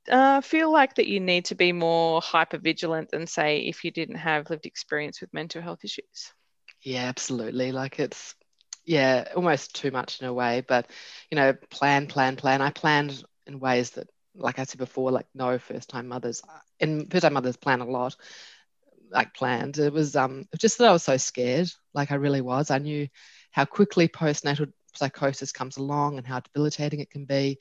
uh, 0.09 0.41
feel 0.41 0.71
like 0.71 0.95
that 0.95 1.07
you 1.07 1.19
need 1.19 1.45
to 1.45 1.55
be 1.55 1.71
more 1.71 2.21
hyper 2.21 2.57
vigilant 2.57 3.09
than 3.11 3.27
say 3.27 3.59
if 3.59 3.83
you 3.83 3.91
didn't 3.91 4.15
have 4.15 4.49
lived 4.49 4.65
experience 4.65 5.21
with 5.21 5.33
mental 5.33 5.61
health 5.61 5.83
issues? 5.83 6.33
Yeah 6.83 7.05
absolutely. 7.05 7.71
Like 7.71 7.99
it's 7.99 8.35
yeah, 8.85 9.27
almost 9.35 9.75
too 9.75 9.91
much 9.91 10.21
in 10.21 10.27
a 10.27 10.33
way. 10.33 10.63
But 10.67 10.89
you 11.31 11.35
know, 11.35 11.53
plan, 11.69 12.07
plan, 12.07 12.35
plan. 12.35 12.61
I 12.61 12.69
planned 12.71 13.23
in 13.47 13.59
ways 13.59 13.91
that, 13.91 14.07
like 14.35 14.59
I 14.59 14.63
said 14.63 14.79
before, 14.79 15.11
like 15.11 15.27
no 15.33 15.57
first 15.59 15.89
time 15.89 16.07
mothers 16.07 16.41
and 16.79 17.09
first 17.11 17.23
time 17.23 17.33
mothers 17.33 17.57
plan 17.57 17.81
a 17.81 17.85
lot, 17.85 18.15
like 19.11 19.33
planned. 19.33 19.77
It 19.77 19.93
was 19.93 20.15
um 20.15 20.45
just 20.59 20.77
that 20.77 20.87
I 20.87 20.91
was 20.91 21.03
so 21.03 21.17
scared. 21.17 21.69
Like 21.93 22.11
I 22.11 22.15
really 22.15 22.41
was. 22.41 22.71
I 22.71 22.79
knew 22.79 23.07
how 23.51 23.65
quickly 23.65 24.07
postnatal 24.07 24.71
psychosis 24.95 25.51
comes 25.51 25.77
along 25.77 26.17
and 26.17 26.27
how 26.27 26.39
debilitating 26.39 26.99
it 26.99 27.09
can 27.09 27.25
be, 27.25 27.59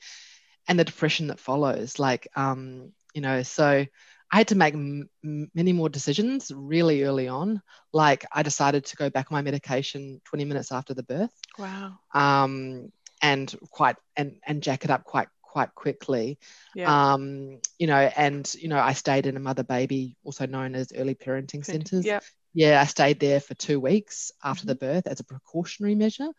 and 0.67 0.79
the 0.79 0.83
depression 0.85 1.27
that 1.27 1.39
follows. 1.39 1.99
Like 1.99 2.27
um 2.35 2.91
you 3.13 3.21
know 3.21 3.43
so 3.43 3.85
I 4.31 4.37
had 4.37 4.47
to 4.49 4.55
make 4.55 4.73
m- 4.73 5.09
many 5.23 5.71
more 5.73 5.89
decisions 5.89 6.51
really 6.53 7.03
early 7.03 7.27
on. 7.27 7.61
Like 7.93 8.25
I 8.31 8.43
decided 8.43 8.85
to 8.85 8.95
go 8.95 9.09
back 9.09 9.31
on 9.31 9.35
my 9.35 9.41
medication 9.41 10.21
20 10.25 10.45
minutes 10.45 10.71
after 10.71 10.93
the 10.93 11.03
birth. 11.03 11.33
Wow. 11.57 11.99
Um, 12.13 12.91
and 13.21 13.53
quite 13.71 13.95
and 14.17 14.35
and 14.45 14.61
jack 14.61 14.83
it 14.83 14.91
up 14.91 15.03
quite 15.03 15.29
quite 15.41 15.73
quickly. 15.73 16.37
Yeah. 16.75 17.13
Um, 17.13 17.59
you 17.79 17.87
know, 17.87 17.97
and 17.97 18.53
you 18.55 18.67
know, 18.67 18.79
I 18.79 18.93
stayed 18.93 19.25
in 19.25 19.37
a 19.37 19.39
mother 19.39 19.63
baby, 19.63 20.17
also 20.23 20.45
known 20.45 20.75
as 20.75 20.91
early 20.93 21.15
parenting 21.15 21.63
centers. 21.63 22.05
Yeah. 22.05 22.19
Yeah, 22.53 22.81
I 22.81 22.85
stayed 22.85 23.19
there 23.19 23.41
for 23.41 23.53
two 23.53 23.81
weeks 23.81 24.31
after 24.43 24.61
mm-hmm. 24.61 24.69
the 24.69 24.75
birth 24.75 25.07
as 25.07 25.19
a 25.19 25.25
precautionary 25.25 25.95
measure. 25.95 26.29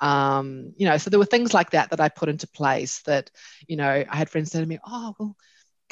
Um, 0.00 0.72
you 0.76 0.88
know, 0.88 0.96
so 0.98 1.10
there 1.10 1.20
were 1.20 1.24
things 1.24 1.54
like 1.54 1.70
that 1.70 1.90
that 1.90 2.00
I 2.00 2.08
put 2.08 2.28
into 2.28 2.48
place 2.48 3.00
that, 3.02 3.30
you 3.68 3.76
know, 3.76 4.04
I 4.08 4.16
had 4.16 4.28
friends 4.28 4.50
say 4.50 4.60
to 4.60 4.66
me, 4.66 4.80
oh, 4.84 5.14
well, 5.18 5.36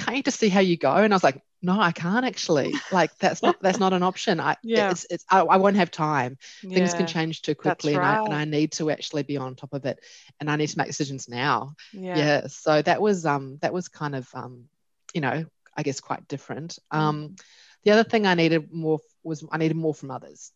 can't 0.01 0.17
you 0.17 0.23
just 0.23 0.41
see 0.41 0.49
how 0.49 0.61
you 0.61 0.77
go? 0.77 0.93
And 0.93 1.13
I 1.13 1.17
was 1.17 1.25
like, 1.25 1.41
no, 1.63 1.79
I 1.79 1.93
can't 1.93 2.25
actually. 2.25 2.75
Like 2.91 3.17
that's 3.19 3.43
not 3.43 3.61
that's 3.61 3.79
not 3.79 3.93
an 3.93 4.03
option. 4.03 4.41
I 4.41 4.57
yeah. 4.63 4.91
it's, 4.91 5.07
it's 5.11 5.25
I, 5.29 5.41
I 5.41 5.57
won't 5.57 5.77
have 5.77 5.91
time. 5.91 6.39
Yeah. 6.63 6.77
Things 6.77 6.95
can 6.95 7.07
change 7.07 7.43
too 7.43 7.55
quickly, 7.55 7.97
right. 7.97 8.19
and, 8.19 8.23
I, 8.23 8.25
and 8.25 8.35
I 8.35 8.45
need 8.45 8.73
to 8.73 8.91
actually 8.91 9.25
be 9.25 9.37
on 9.37 9.55
top 9.55 9.75
of 9.75 9.85
it, 9.85 10.01
and 10.41 10.51
I 10.51 10.57
need 10.57 10.69
to 10.69 10.79
make 10.79 10.87
decisions 10.87 11.29
now. 11.29 11.75
Yeah. 11.93 12.17
yeah 12.17 12.47
so 12.49 12.81
that 12.83 13.01
was 13.01 13.27
um 13.27 13.59
that 13.61 13.73
was 13.73 13.89
kind 13.89 14.15
of 14.15 14.29
um 14.35 14.65
you 15.13 15.21
know 15.21 15.45
I 15.77 15.83
guess 15.83 16.01
quite 16.01 16.27
different. 16.29 16.79
Mm. 16.93 16.99
Um, 16.99 17.37
the 17.85 17.93
other 17.93 18.05
thing 18.05 18.27
I 18.27 18.35
needed 18.35 18.73
more 18.73 19.01
was 19.23 19.45
I 19.51 19.59
needed 19.59 19.77
more 19.77 19.95
from 19.95 20.11
others. 20.11 20.53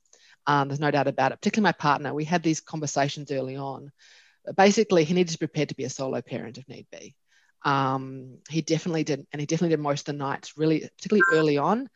Um, 0.47 0.69
there's 0.69 0.81
no 0.81 0.91
doubt 0.91 1.07
about 1.07 1.33
it. 1.33 1.37
Particularly 1.37 1.69
my 1.69 1.73
partner. 1.73 2.13
We 2.13 2.25
had 2.25 2.43
these 2.43 2.61
conversations 2.61 3.31
early 3.31 3.57
on. 3.57 3.93
Basically, 4.57 5.05
he 5.05 5.15
needed 5.15 5.33
to 5.33 5.39
prepare 5.39 5.67
to 5.67 5.75
be 5.75 5.85
a 5.85 5.91
solo 5.91 6.21
parent 6.21 6.59
if 6.59 6.69
need 6.69 6.87
be. 6.91 7.15
Um, 7.65 8.39
he 8.49 8.63
definitely 8.63 9.05
did, 9.05 9.27
and 9.33 9.41
he 9.41 9.47
definitely 9.47 9.77
did 9.77 9.81
most 9.81 10.01
of 10.09 10.15
the 10.15 10.19
nights, 10.19 10.57
really, 10.57 10.81
particularly 10.81 11.25
early 11.33 11.59
on, 11.59 11.89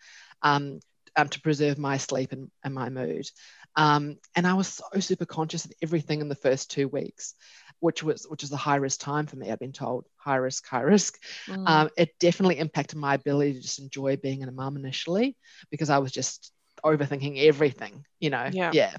um, 0.43 0.81
um, 1.17 1.29
to 1.29 1.41
preserve 1.41 1.79
my 1.79 1.97
sleep 1.97 2.33
and, 2.33 2.51
and 2.65 2.75
my 2.75 2.89
mood. 2.89 3.29
Um, 3.77 4.17
and 4.35 4.47
I 4.47 4.55
was 4.55 4.69
so 4.69 5.01
super 5.01 5.27
conscious 5.27 5.65
of 5.65 5.73
everything 5.83 6.21
in 6.21 6.29
the 6.29 6.35
first 6.35 6.71
two 6.71 6.89
weeks, 6.89 7.35
which 7.81 8.03
was 8.03 8.27
which 8.29 8.43
is 8.43 8.53
a 8.53 8.57
high 8.57 8.77
risk 8.77 9.01
time 9.01 9.27
for 9.27 9.37
me. 9.37 9.51
I've 9.51 9.59
been 9.59 9.73
told 9.73 10.07
high 10.17 10.37
risk, 10.37 10.67
high 10.67 10.81
risk. 10.81 11.23
Mm. 11.47 11.69
Um, 11.69 11.91
it 11.97 12.19
definitely 12.19 12.59
impacted 12.59 12.99
my 12.99 13.15
ability 13.15 13.55
to 13.55 13.61
just 13.61 13.79
enjoy 13.79 14.17
being 14.17 14.43
a 14.43 14.51
mum 14.51 14.77
initially 14.77 15.37
because 15.71 15.91
I 15.91 15.99
was 15.99 16.13
just 16.13 16.53
overthinking 16.85 17.45
everything. 17.45 18.05
You 18.19 18.31
know, 18.31 18.49
yeah. 18.51 18.73
yeah. 18.73 18.95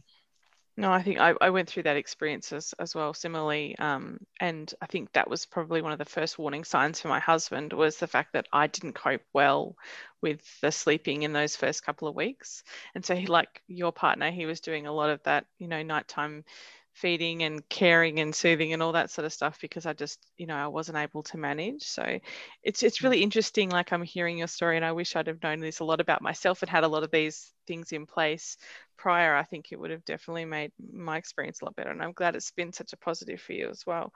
No, 0.79 0.93
I 0.93 1.03
think 1.03 1.19
I, 1.19 1.33
I 1.41 1.49
went 1.49 1.69
through 1.69 1.83
that 1.83 1.97
experience 1.97 2.53
as, 2.53 2.73
as 2.79 2.95
well, 2.95 3.13
similarly. 3.13 3.77
Um, 3.77 4.17
and 4.39 4.73
I 4.81 4.85
think 4.85 5.11
that 5.11 5.29
was 5.29 5.45
probably 5.45 5.81
one 5.81 5.91
of 5.91 5.97
the 5.99 6.05
first 6.05 6.39
warning 6.39 6.63
signs 6.63 7.01
for 7.01 7.09
my 7.09 7.19
husband 7.19 7.73
was 7.73 7.97
the 7.97 8.07
fact 8.07 8.31
that 8.31 8.47
I 8.53 8.67
didn't 8.67 8.93
cope 8.93 9.23
well 9.33 9.75
with 10.21 10.41
the 10.61 10.71
sleeping 10.71 11.23
in 11.23 11.33
those 11.33 11.57
first 11.57 11.83
couple 11.83 12.07
of 12.07 12.15
weeks. 12.15 12.63
And 12.95 13.03
so 13.03 13.13
he, 13.13 13.25
like 13.27 13.61
your 13.67 13.91
partner, 13.91 14.31
he 14.31 14.45
was 14.45 14.61
doing 14.61 14.87
a 14.87 14.93
lot 14.93 15.09
of 15.09 15.21
that, 15.23 15.45
you 15.57 15.67
know, 15.67 15.83
nighttime 15.83 16.45
feeding 16.93 17.43
and 17.43 17.67
caring 17.69 18.19
and 18.19 18.33
soothing 18.33 18.71
and 18.73 18.81
all 18.81 18.93
that 18.93 19.09
sort 19.11 19.25
of 19.25 19.33
stuff 19.33 19.57
because 19.61 19.85
I 19.85 19.91
just, 19.93 20.19
you 20.37 20.47
know, 20.47 20.55
I 20.55 20.67
wasn't 20.67 20.97
able 20.97 21.23
to 21.23 21.37
manage. 21.37 21.83
So 21.83 22.19
it's 22.63 22.83
it's 22.83 23.03
really 23.03 23.21
interesting. 23.21 23.69
Like 23.69 23.91
I'm 23.91 24.03
hearing 24.03 24.37
your 24.37 24.47
story, 24.47 24.77
and 24.77 24.85
I 24.85 24.93
wish 24.93 25.15
I'd 25.15 25.27
have 25.27 25.43
known 25.43 25.59
this 25.59 25.79
a 25.79 25.85
lot 25.85 25.99
about 26.01 26.21
myself 26.21 26.61
and 26.61 26.69
had 26.69 26.83
a 26.85 26.87
lot 26.89 27.03
of 27.03 27.11
these 27.11 27.51
things 27.67 27.91
in 27.91 28.05
place 28.05 28.57
prior. 28.99 29.35
I 29.35 29.43
think 29.43 29.71
it 29.71 29.79
would 29.79 29.91
have 29.91 30.05
definitely 30.05 30.45
made 30.45 30.71
my 30.93 31.17
experience 31.17 31.61
a 31.61 31.65
lot 31.65 31.75
better. 31.75 31.89
And 31.89 32.03
I'm 32.03 32.11
glad 32.11 32.35
it's 32.35 32.51
been 32.51 32.73
such 32.73 32.93
a 32.93 32.97
positive 32.97 33.41
for 33.41 33.53
you 33.53 33.69
as 33.69 33.85
well. 33.85 34.13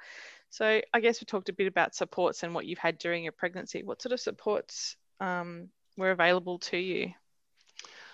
So 0.50 0.82
I 0.94 1.00
guess 1.00 1.22
we 1.22 1.26
talked 1.26 1.50
a 1.50 1.54
bit 1.54 1.68
about 1.68 1.96
supports 1.96 2.44
and 2.44 2.54
what 2.54 2.66
you've 2.66 2.78
had 2.78 2.98
during 2.98 3.24
your 3.24 3.32
pregnancy. 3.32 3.84
What 3.84 4.02
sort 4.02 4.14
of 4.14 4.20
supports 4.20 4.98
um, 5.20 5.70
were 5.98 6.12
available 6.12 6.60
to 6.60 6.78
you? 6.78 7.14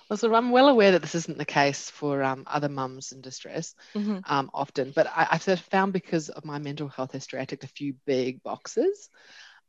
Well, 0.09 0.17
so 0.17 0.33
I'm 0.33 0.51
well 0.51 0.69
aware 0.69 0.91
that 0.93 1.01
this 1.01 1.15
isn't 1.15 1.37
the 1.37 1.45
case 1.45 1.89
for 1.89 2.23
um, 2.23 2.43
other 2.47 2.69
mums 2.69 3.11
in 3.11 3.21
distress 3.21 3.75
mm-hmm. 3.93 4.19
um, 4.25 4.49
often, 4.53 4.91
but 4.95 5.05
I, 5.05 5.27
have 5.31 5.43
sort 5.43 5.59
of 5.59 5.65
found 5.65 5.93
because 5.93 6.29
of 6.29 6.45
my 6.45 6.57
mental 6.57 6.87
health 6.87 7.11
history, 7.11 7.39
I 7.39 7.45
ticked 7.45 7.63
a 7.63 7.67
few 7.67 7.93
big 8.05 8.41
boxes. 8.41 9.09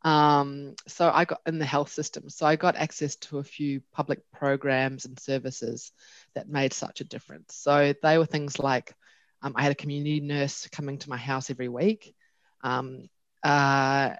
Um, 0.03 0.77
so 0.87 1.11
I 1.13 1.27
got 1.27 1.43
in 1.45 1.59
the 1.59 1.67
health 1.67 1.93
system, 1.93 2.31
so 2.31 2.47
I 2.47 2.57
got 2.57 2.77
access 2.77 3.17
to 3.17 3.39
a 3.39 3.45
few 3.45 3.83
public 3.93 4.21
programs 4.33 5.05
and 5.05 5.21
services 5.21 5.93
that 6.35 6.49
made 6.49 6.73
such 6.73 7.01
a 7.01 7.05
difference. 7.05 7.55
So 7.55 7.95
they 8.03 8.19
were 8.19 8.27
things 8.27 8.59
like 8.59 8.95
um, 9.43 9.55
I 9.57 9.63
had 9.63 9.73
a 9.73 9.77
community 9.77 10.21
nurse 10.21 10.69
coming 10.69 10.99
to 10.99 11.11
my 11.11 11.17
house 11.17 11.51
every 11.51 11.69
week 11.69 12.15
um, 12.63 13.09
uh, 13.43 14.11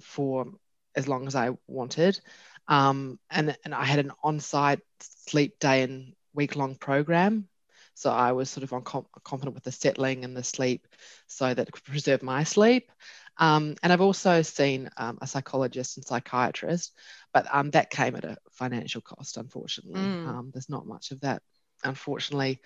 for 0.00 0.46
as 0.94 1.08
long 1.08 1.26
as 1.26 1.34
I 1.34 1.50
wanted. 1.66 2.20
Um, 2.68 3.18
and, 3.30 3.56
and 3.64 3.74
I 3.74 3.84
had 3.84 3.98
an 3.98 4.12
on 4.22 4.40
site 4.40 4.80
sleep 5.00 5.58
day 5.58 5.82
and 5.82 6.14
week 6.34 6.56
long 6.56 6.76
program. 6.76 7.48
So 7.94 8.10
I 8.10 8.32
was 8.32 8.48
sort 8.48 8.64
of 8.64 8.72
on 8.72 8.82
confident 8.82 9.54
with 9.54 9.64
the 9.64 9.72
settling 9.72 10.24
and 10.24 10.36
the 10.36 10.44
sleep 10.44 10.86
so 11.26 11.52
that 11.52 11.68
it 11.68 11.72
could 11.72 11.84
preserve 11.84 12.22
my 12.22 12.44
sleep. 12.44 12.90
Um, 13.40 13.74
and 13.82 13.90
I've 13.90 14.02
also 14.02 14.42
seen 14.42 14.90
um, 14.98 15.18
a 15.22 15.26
psychologist 15.26 15.96
and 15.96 16.06
psychiatrist, 16.06 16.92
but 17.32 17.46
um, 17.50 17.70
that 17.70 17.88
came 17.88 18.14
at 18.14 18.24
a 18.24 18.36
financial 18.52 19.00
cost, 19.00 19.38
unfortunately. 19.38 19.98
Mm. 19.98 20.28
Um, 20.28 20.50
there's 20.52 20.68
not 20.68 20.86
much 20.86 21.10
of 21.10 21.22
that, 21.22 21.42
unfortunately. 21.82 22.60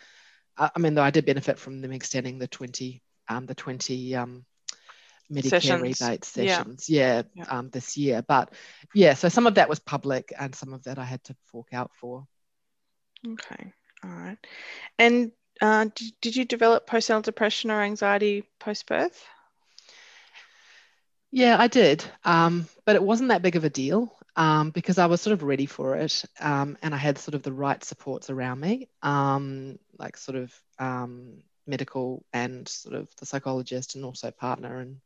I, 0.58 0.70
I 0.74 0.78
mean, 0.80 0.94
though 0.94 1.02
I 1.02 1.10
did 1.10 1.26
benefit 1.26 1.60
from 1.60 1.80
them 1.80 1.92
extending 1.92 2.38
the 2.38 2.48
20, 2.48 3.00
um, 3.28 3.46
the 3.46 3.54
20 3.54 4.16
um, 4.16 4.44
Medicare 5.32 5.50
sessions. 5.50 5.82
rebate 5.82 6.24
sessions, 6.24 6.90
yeah, 6.90 7.22
yeah, 7.34 7.44
yeah. 7.44 7.44
Um, 7.44 7.70
this 7.70 7.96
year. 7.96 8.22
But 8.26 8.52
yeah, 8.92 9.14
so 9.14 9.28
some 9.28 9.46
of 9.46 9.54
that 9.54 9.68
was 9.68 9.78
public, 9.78 10.32
and 10.38 10.54
some 10.54 10.74
of 10.74 10.82
that 10.84 10.98
I 10.98 11.04
had 11.04 11.22
to 11.24 11.36
fork 11.44 11.68
out 11.72 11.92
for. 11.94 12.26
Okay, 13.26 13.72
all 14.02 14.10
right. 14.10 14.38
And 14.98 15.32
uh, 15.62 15.86
did, 15.94 16.12
did 16.20 16.36
you 16.36 16.44
develop 16.44 16.88
postnatal 16.88 17.22
depression 17.22 17.70
or 17.70 17.80
anxiety 17.80 18.44
post 18.58 18.86
birth? 18.86 19.24
Yeah, 21.36 21.56
I 21.58 21.66
did, 21.66 22.04
um, 22.24 22.68
but 22.84 22.94
it 22.94 23.02
wasn't 23.02 23.30
that 23.30 23.42
big 23.42 23.56
of 23.56 23.64
a 23.64 23.68
deal 23.68 24.16
um, 24.36 24.70
because 24.70 24.98
I 24.98 25.06
was 25.06 25.20
sort 25.20 25.32
of 25.32 25.42
ready 25.42 25.66
for 25.66 25.96
it, 25.96 26.24
um, 26.38 26.78
and 26.80 26.94
I 26.94 26.96
had 26.96 27.18
sort 27.18 27.34
of 27.34 27.42
the 27.42 27.52
right 27.52 27.82
supports 27.82 28.30
around 28.30 28.60
me, 28.60 28.88
um, 29.02 29.80
like 29.98 30.16
sort 30.16 30.38
of 30.38 30.54
um, 30.78 31.42
medical 31.66 32.24
and 32.32 32.68
sort 32.68 32.94
of 32.94 33.08
the 33.16 33.26
psychologist 33.26 33.96
and 33.96 34.04
also 34.04 34.30
partner 34.30 34.78
and 34.78 35.00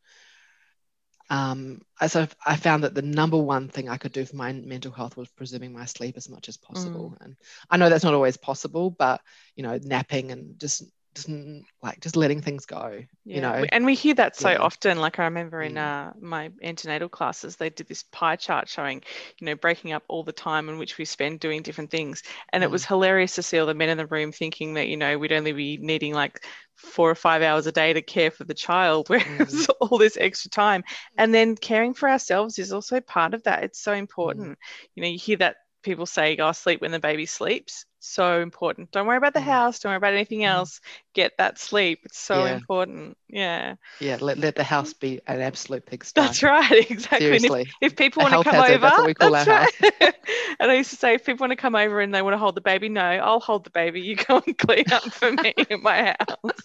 um, 1.30 1.80
so 2.06 2.26
I 2.44 2.56
found 2.56 2.84
that 2.84 2.94
the 2.94 3.02
number 3.02 3.38
one 3.38 3.68
thing 3.68 3.88
I 3.88 3.96
could 3.96 4.12
do 4.12 4.24
for 4.24 4.36
my 4.36 4.52
mental 4.52 4.92
health 4.92 5.16
was 5.16 5.28
preserving 5.28 5.72
my 5.72 5.84
sleep 5.84 6.16
as 6.16 6.28
much 6.28 6.48
as 6.48 6.56
possible. 6.56 7.14
Mm. 7.18 7.24
And 7.24 7.36
I 7.70 7.76
know 7.76 7.90
that's 7.90 8.04
not 8.04 8.14
always 8.14 8.38
possible, 8.38 8.90
but 8.90 9.20
you 9.54 9.62
know, 9.62 9.78
napping 9.82 10.30
and 10.30 10.58
just 10.58 10.84
just 11.26 11.64
like 11.82 12.00
just 12.00 12.16
letting 12.16 12.40
things 12.40 12.66
go 12.66 13.02
yeah. 13.24 13.34
you 13.34 13.40
know 13.40 13.64
and 13.72 13.84
we 13.84 13.94
hear 13.94 14.14
that 14.14 14.36
so 14.36 14.50
yeah. 14.50 14.58
often 14.58 14.98
like 14.98 15.18
i 15.18 15.24
remember 15.24 15.62
in 15.62 15.74
mm. 15.74 15.78
uh, 15.78 16.12
my 16.20 16.50
antenatal 16.62 17.08
classes 17.08 17.56
they 17.56 17.70
did 17.70 17.88
this 17.88 18.02
pie 18.04 18.36
chart 18.36 18.68
showing 18.68 19.02
you 19.38 19.46
know 19.46 19.54
breaking 19.54 19.92
up 19.92 20.02
all 20.08 20.22
the 20.22 20.32
time 20.32 20.68
in 20.68 20.78
which 20.78 20.98
we 20.98 21.04
spend 21.04 21.40
doing 21.40 21.62
different 21.62 21.90
things 21.90 22.22
and 22.52 22.62
mm. 22.62 22.64
it 22.64 22.70
was 22.70 22.84
hilarious 22.84 23.34
to 23.34 23.42
see 23.42 23.58
all 23.58 23.66
the 23.66 23.74
men 23.74 23.88
in 23.88 23.98
the 23.98 24.06
room 24.06 24.32
thinking 24.32 24.74
that 24.74 24.88
you 24.88 24.96
know 24.96 25.18
we'd 25.18 25.32
only 25.32 25.52
be 25.52 25.76
needing 25.78 26.14
like 26.14 26.44
four 26.76 27.10
or 27.10 27.16
five 27.16 27.42
hours 27.42 27.66
a 27.66 27.72
day 27.72 27.92
to 27.92 28.02
care 28.02 28.30
for 28.30 28.44
the 28.44 28.54
child 28.54 29.08
whereas 29.10 29.26
mm. 29.26 29.68
all 29.80 29.98
this 29.98 30.16
extra 30.18 30.50
time 30.50 30.84
and 31.16 31.34
then 31.34 31.56
caring 31.56 31.94
for 31.94 32.08
ourselves 32.08 32.58
is 32.58 32.72
also 32.72 33.00
part 33.00 33.34
of 33.34 33.42
that 33.42 33.64
it's 33.64 33.80
so 33.80 33.92
mm. 33.92 33.98
important 33.98 34.58
you 34.94 35.02
know 35.02 35.08
you 35.08 35.18
hear 35.18 35.36
that 35.36 35.56
people 35.82 36.06
say 36.06 36.36
go 36.36 36.48
oh, 36.48 36.52
sleep 36.52 36.80
when 36.80 36.90
the 36.90 36.98
baby 36.98 37.24
sleeps 37.26 37.84
so 38.00 38.40
important. 38.40 38.90
Don't 38.90 39.06
worry 39.06 39.16
about 39.16 39.34
the 39.34 39.40
mm. 39.40 39.44
house. 39.44 39.80
Don't 39.80 39.90
worry 39.90 39.96
about 39.96 40.14
anything 40.14 40.40
mm. 40.40 40.46
else. 40.46 40.80
Get 41.18 41.36
that 41.38 41.58
sleep. 41.58 42.02
It's 42.04 42.16
so 42.16 42.44
yeah. 42.44 42.54
important. 42.54 43.16
Yeah. 43.26 43.74
Yeah. 43.98 44.18
Let, 44.20 44.38
let 44.38 44.54
the 44.54 44.62
house 44.62 44.92
be 44.92 45.20
an 45.26 45.40
absolute 45.40 45.84
pigsty. 45.84 46.20
That's 46.20 46.44
right. 46.44 46.88
Exactly. 46.90 47.26
Seriously. 47.26 47.62
If, 47.80 47.92
if, 47.92 47.96
people 47.96 48.22
want 48.22 48.34
to 48.34 48.44
come 48.44 48.54
hazard, 48.54 48.74
over, 48.74 48.80
that's 48.82 48.98
what 48.98 49.06
we 49.08 49.14
call 49.14 49.34
our 49.34 49.44
right. 49.44 49.74
house. 49.74 50.12
and 50.60 50.70
I 50.70 50.74
used 50.74 50.90
to 50.90 50.96
say, 50.96 51.14
if 51.14 51.26
people 51.26 51.42
want 51.42 51.50
to 51.50 51.56
come 51.56 51.74
over 51.74 52.00
and 52.00 52.14
they 52.14 52.22
want 52.22 52.34
to 52.34 52.38
hold 52.38 52.54
the 52.54 52.60
baby, 52.60 52.88
no, 52.88 53.00
I'll 53.02 53.40
hold 53.40 53.64
the 53.64 53.70
baby. 53.70 54.00
You 54.00 54.14
go 54.14 54.40
and 54.46 54.56
clean 54.56 54.84
up 54.92 55.02
for 55.02 55.32
me 55.32 55.54
in 55.70 55.82
my 55.82 56.14
house. 56.20 56.60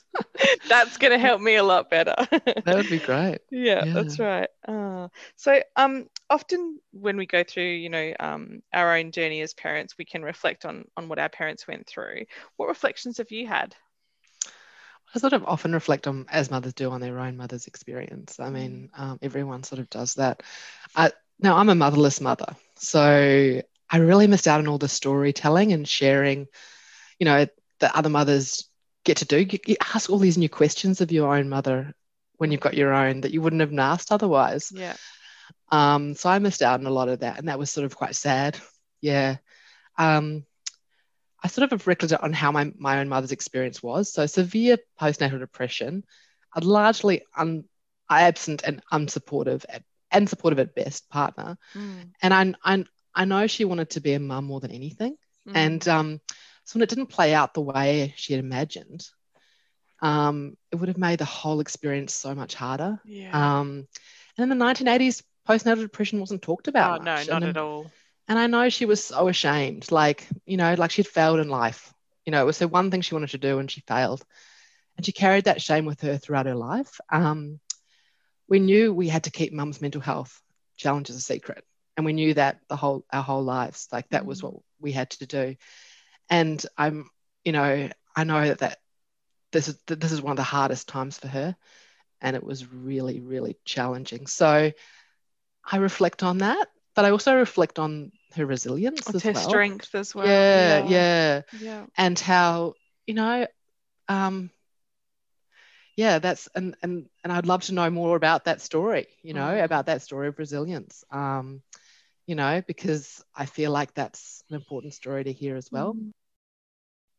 that's 0.69 0.97
going 0.97 1.13
to 1.13 1.17
help 1.17 1.41
me 1.41 1.55
a 1.55 1.63
lot 1.63 1.89
better. 1.89 2.13
that 2.29 2.75
would 2.75 2.91
be 2.91 2.99
great. 2.99 3.39
Yeah, 3.49 3.85
yeah. 3.85 3.93
that's 3.93 4.19
right. 4.19 4.49
Uh, 4.67 5.07
so, 5.35 5.63
um, 5.75 6.05
often 6.29 6.79
when 6.91 7.17
we 7.17 7.25
go 7.25 7.43
through, 7.43 7.63
you 7.63 7.89
know, 7.89 8.13
um, 8.19 8.61
our 8.71 8.95
own 8.95 9.11
journey 9.11 9.41
as 9.41 9.55
parents, 9.55 9.95
we 9.97 10.05
can 10.05 10.21
reflect 10.21 10.63
on 10.63 10.85
on 10.95 11.09
what 11.09 11.17
our 11.17 11.29
parents 11.29 11.67
went 11.67 11.87
through. 11.87 12.25
What 12.57 12.69
reflections 12.69 13.17
have 13.17 13.31
you 13.31 13.47
had? 13.47 13.75
I 15.15 15.19
sort 15.19 15.33
of 15.33 15.45
often 15.45 15.73
reflect 15.73 16.07
on, 16.07 16.25
as 16.29 16.49
mothers 16.49 16.73
do, 16.73 16.89
on 16.89 17.01
their 17.01 17.19
own 17.19 17.37
mother's 17.37 17.67
experience. 17.67 18.39
I 18.39 18.49
mean, 18.49 18.89
mm. 18.97 18.99
um, 18.99 19.19
everyone 19.21 19.63
sort 19.63 19.79
of 19.79 19.89
does 19.89 20.15
that. 20.15 20.41
I, 20.95 21.11
now, 21.39 21.57
I'm 21.57 21.69
a 21.69 21.75
motherless 21.75 22.21
mother, 22.21 22.55
so 22.75 23.61
I 23.89 23.97
really 23.97 24.27
missed 24.27 24.47
out 24.47 24.59
on 24.59 24.67
all 24.67 24.77
the 24.77 24.87
storytelling 24.87 25.73
and 25.73 25.87
sharing, 25.87 26.47
you 27.19 27.25
know, 27.25 27.45
that 27.79 27.95
other 27.95 28.09
mothers 28.09 28.67
get 29.03 29.17
to 29.17 29.25
do. 29.25 29.39
You, 29.39 29.59
you 29.67 29.75
ask 29.93 30.09
all 30.09 30.17
these 30.17 30.37
new 30.37 30.49
questions 30.49 31.01
of 31.01 31.11
your 31.11 31.35
own 31.35 31.49
mother 31.49 31.93
when 32.37 32.51
you've 32.51 32.61
got 32.61 32.73
your 32.73 32.93
own 32.93 33.21
that 33.21 33.31
you 33.31 33.41
wouldn't 33.41 33.61
have 33.61 33.77
asked 33.77 34.11
otherwise. 34.11 34.71
Yeah. 34.73 34.95
Um, 35.69 36.15
so 36.15 36.29
I 36.29 36.39
missed 36.39 36.61
out 36.61 36.79
on 36.79 36.85
a 36.85 36.91
lot 36.91 37.09
of 37.09 37.19
that, 37.19 37.39
and 37.39 37.47
that 37.49 37.59
was 37.59 37.69
sort 37.69 37.85
of 37.85 37.95
quite 37.95 38.15
sad. 38.15 38.57
Yeah. 39.01 39.37
Um, 39.97 40.45
I 41.43 41.47
sort 41.49 41.63
of 41.63 41.71
have 41.71 41.79
reflected 41.81 42.13
on 42.13 42.31
how 42.31 42.51
my, 42.51 42.71
my 42.77 42.99
own 42.99 43.09
mother's 43.09 43.33
experience 43.33 43.83
was. 43.83 44.11
So 44.13 44.25
severe 44.25 44.77
postnatal 44.99 45.39
depression, 45.39 46.05
a 46.55 46.61
largely 46.61 47.23
un, 47.35 47.65
absent 48.09 48.63
and 48.63 48.81
unsupportive 48.91 49.65
at, 49.67 49.83
and 50.09 50.29
supportive 50.29 50.59
at 50.59 50.75
best 50.75 51.09
partner. 51.09 51.57
Mm. 51.75 52.11
And 52.21 52.33
I, 52.33 52.53
I, 52.63 52.85
I 53.13 53.25
know 53.25 53.47
she 53.47 53.65
wanted 53.65 53.91
to 53.91 54.01
be 54.01 54.13
a 54.13 54.19
mum 54.19 54.45
more 54.45 54.61
than 54.61 54.71
anything. 54.71 55.17
Mm. 55.47 55.55
And 55.55 55.87
um, 55.87 56.21
so 56.63 56.77
when 56.77 56.83
it 56.83 56.89
didn't 56.89 57.07
play 57.07 57.33
out 57.33 57.53
the 57.53 57.61
way 57.61 58.13
she 58.15 58.33
had 58.33 58.43
imagined, 58.43 59.05
um, 60.01 60.57
it 60.71 60.77
would 60.77 60.89
have 60.89 60.97
made 60.97 61.19
the 61.19 61.25
whole 61.25 61.59
experience 61.59 62.13
so 62.13 62.33
much 62.33 62.55
harder. 62.55 62.99
Yeah. 63.03 63.31
Um, 63.59 63.87
and 64.37 64.51
in 64.51 64.57
the 64.57 64.65
1980s, 64.65 65.23
postnatal 65.47 65.81
depression 65.81 66.19
wasn't 66.19 66.41
talked 66.41 66.67
about. 66.67 67.01
Oh, 67.01 67.03
much. 67.03 67.27
no, 67.27 67.33
not 67.33 67.43
and, 67.43 67.57
at 67.57 67.57
all. 67.57 67.91
And 68.27 68.39
I 68.39 68.47
know 68.47 68.69
she 68.69 68.85
was 68.85 69.03
so 69.03 69.27
ashamed, 69.27 69.91
like, 69.91 70.27
you 70.45 70.57
know, 70.57 70.73
like 70.75 70.91
she'd 70.91 71.07
failed 71.07 71.39
in 71.39 71.49
life. 71.49 71.93
You 72.25 72.31
know, 72.31 72.41
it 72.41 72.45
was 72.45 72.59
the 72.59 72.67
one 72.67 72.89
thing 72.89 73.01
she 73.01 73.15
wanted 73.15 73.31
to 73.31 73.37
do 73.37 73.59
and 73.59 73.69
she 73.69 73.81
failed. 73.81 74.23
And 74.95 75.05
she 75.05 75.11
carried 75.11 75.45
that 75.45 75.61
shame 75.61 75.85
with 75.85 76.01
her 76.01 76.17
throughout 76.17 76.45
her 76.45 76.55
life. 76.55 76.99
Um, 77.09 77.59
we 78.47 78.59
knew 78.59 78.93
we 78.93 79.09
had 79.09 79.25
to 79.25 79.31
keep 79.31 79.51
mum's 79.51 79.81
mental 79.81 80.01
health 80.01 80.41
challenges 80.77 81.15
a 81.15 81.21
secret. 81.21 81.65
And 81.97 82.05
we 82.05 82.13
knew 82.13 82.33
that 82.35 82.59
the 82.69 82.75
whole 82.75 83.05
our 83.11 83.23
whole 83.23 83.43
lives, 83.43 83.87
like 83.91 84.09
that 84.09 84.23
mm. 84.23 84.27
was 84.27 84.41
what 84.41 84.55
we 84.79 84.91
had 84.91 85.09
to 85.11 85.25
do. 85.25 85.55
And 86.29 86.63
I'm, 86.77 87.09
you 87.43 87.51
know, 87.51 87.89
I 88.15 88.23
know 88.23 88.47
that, 88.47 88.59
that 88.59 88.79
this 89.51 89.67
is 89.67 89.77
this 89.85 90.11
is 90.11 90.21
one 90.21 90.31
of 90.31 90.37
the 90.37 90.43
hardest 90.43 90.87
times 90.87 91.17
for 91.17 91.27
her. 91.27 91.55
And 92.21 92.35
it 92.35 92.43
was 92.43 92.71
really, 92.71 93.19
really 93.19 93.57
challenging. 93.65 94.27
So 94.27 94.71
I 95.65 95.77
reflect 95.77 96.23
on 96.23 96.39
that 96.39 96.67
but 96.95 97.05
I 97.05 97.11
also 97.11 97.35
reflect 97.35 97.79
on 97.79 98.11
her 98.35 98.45
resilience 98.45 99.13
as 99.13 99.23
her 99.23 99.33
well. 99.33 99.49
strength 99.49 99.93
as 99.95 100.13
well. 100.13 100.27
Yeah, 100.27 100.87
yeah, 100.87 101.41
yeah, 101.59 101.85
and 101.97 102.17
how 102.19 102.73
you 103.05 103.13
know, 103.13 103.47
um, 104.07 104.49
yeah, 105.95 106.19
that's 106.19 106.47
and 106.55 106.75
and 106.81 107.07
and 107.23 107.33
I'd 107.33 107.45
love 107.45 107.63
to 107.63 107.73
know 107.73 107.89
more 107.89 108.15
about 108.15 108.45
that 108.45 108.61
story. 108.61 109.07
You 109.21 109.33
know, 109.33 109.47
mm. 109.47 109.63
about 109.63 109.87
that 109.87 110.01
story 110.01 110.27
of 110.27 110.39
resilience. 110.39 111.03
Um, 111.11 111.61
you 112.25 112.35
know, 112.35 112.63
because 112.65 113.23
I 113.35 113.45
feel 113.45 113.71
like 113.71 113.93
that's 113.93 114.43
an 114.49 114.55
important 114.55 114.93
story 114.93 115.23
to 115.25 115.33
hear 115.33 115.55
as 115.55 115.71
well. 115.71 115.93
Mm. 115.93 116.11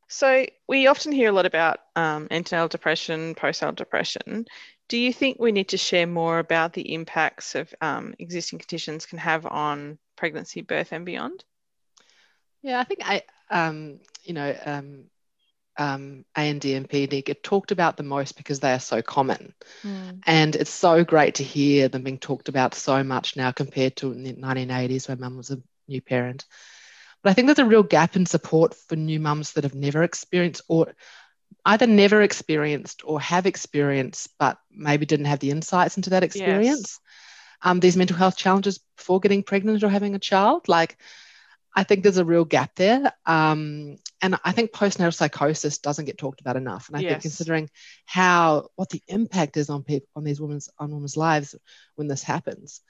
So 0.08 0.46
we 0.68 0.86
often 0.86 1.12
hear 1.12 1.30
a 1.30 1.32
lot 1.32 1.46
about 1.46 1.80
um, 1.96 2.28
antenatal 2.30 2.68
depression, 2.68 3.34
postnatal 3.34 3.74
depression. 3.74 4.46
Do 4.88 4.98
you 4.98 5.12
think 5.12 5.38
we 5.38 5.52
need 5.52 5.70
to 5.70 5.78
share 5.78 6.06
more 6.06 6.38
about 6.38 6.72
the 6.72 6.94
impacts 6.94 7.54
of 7.54 7.74
um, 7.80 8.14
existing 8.18 8.58
conditions 8.58 9.06
can 9.06 9.18
have 9.18 9.46
on 9.46 9.98
pregnancy, 10.16 10.60
birth, 10.60 10.92
and 10.92 11.06
beyond? 11.06 11.44
Yeah, 12.62 12.80
I 12.80 12.84
think 12.84 13.00
I, 13.04 13.22
um, 13.50 14.00
you 14.22 14.34
know, 14.34 14.54
um, 14.64 15.04
um, 15.76 16.24
AND 16.36 16.64
and 16.64 16.88
PD 16.88 17.24
get 17.24 17.42
talked 17.42 17.72
about 17.72 17.96
the 17.96 18.02
most 18.02 18.36
because 18.36 18.60
they 18.60 18.72
are 18.72 18.80
so 18.80 19.02
common. 19.02 19.54
Mm. 19.82 20.20
And 20.26 20.56
it's 20.56 20.70
so 20.70 21.04
great 21.04 21.36
to 21.36 21.44
hear 21.44 21.88
them 21.88 22.04
being 22.04 22.18
talked 22.18 22.48
about 22.48 22.74
so 22.74 23.02
much 23.02 23.36
now 23.36 23.52
compared 23.52 23.96
to 23.96 24.12
in 24.12 24.22
the 24.22 24.32
1980s 24.34 25.08
when 25.08 25.20
mum 25.20 25.36
was 25.36 25.50
a 25.50 25.60
new 25.88 26.00
parent. 26.00 26.44
But 27.22 27.30
I 27.30 27.32
think 27.32 27.46
there's 27.46 27.58
a 27.58 27.64
real 27.64 27.82
gap 27.82 28.16
in 28.16 28.26
support 28.26 28.74
for 28.74 28.96
new 28.96 29.18
mums 29.18 29.54
that 29.54 29.64
have 29.64 29.74
never 29.74 30.02
experienced 30.02 30.62
or 30.68 30.94
either 31.64 31.86
never 31.86 32.22
experienced 32.22 33.02
or 33.04 33.20
have 33.20 33.46
experienced, 33.46 34.30
but 34.38 34.58
maybe 34.70 35.06
didn't 35.06 35.26
have 35.26 35.40
the 35.40 35.50
insights 35.50 35.96
into 35.96 36.10
that 36.10 36.24
experience. 36.24 36.80
Yes. 36.80 37.00
Um, 37.62 37.80
these 37.80 37.96
mental 37.96 38.16
health 38.16 38.36
challenges 38.36 38.78
before 38.96 39.20
getting 39.20 39.42
pregnant 39.42 39.82
or 39.82 39.88
having 39.88 40.14
a 40.14 40.18
child. 40.18 40.68
Like, 40.68 40.98
I 41.74 41.82
think 41.82 42.02
there's 42.02 42.18
a 42.18 42.24
real 42.24 42.44
gap 42.44 42.74
there. 42.76 43.12
Um, 43.26 43.96
and 44.22 44.38
I 44.44 44.52
think 44.52 44.72
postnatal 44.72 45.14
psychosis 45.14 45.78
doesn't 45.78 46.04
get 46.04 46.18
talked 46.18 46.40
about 46.40 46.56
enough. 46.56 46.88
And 46.88 46.96
I 46.96 47.00
yes. 47.00 47.10
think 47.10 47.22
considering 47.22 47.68
how 48.04 48.68
what 48.76 48.90
the 48.90 49.02
impact 49.08 49.56
is 49.56 49.70
on 49.70 49.82
people 49.82 50.08
on 50.14 50.24
these 50.24 50.40
women's 50.40 50.68
on 50.78 50.92
women's 50.92 51.16
lives 51.16 51.54
when 51.96 52.06
this 52.06 52.22
happens. 52.22 52.80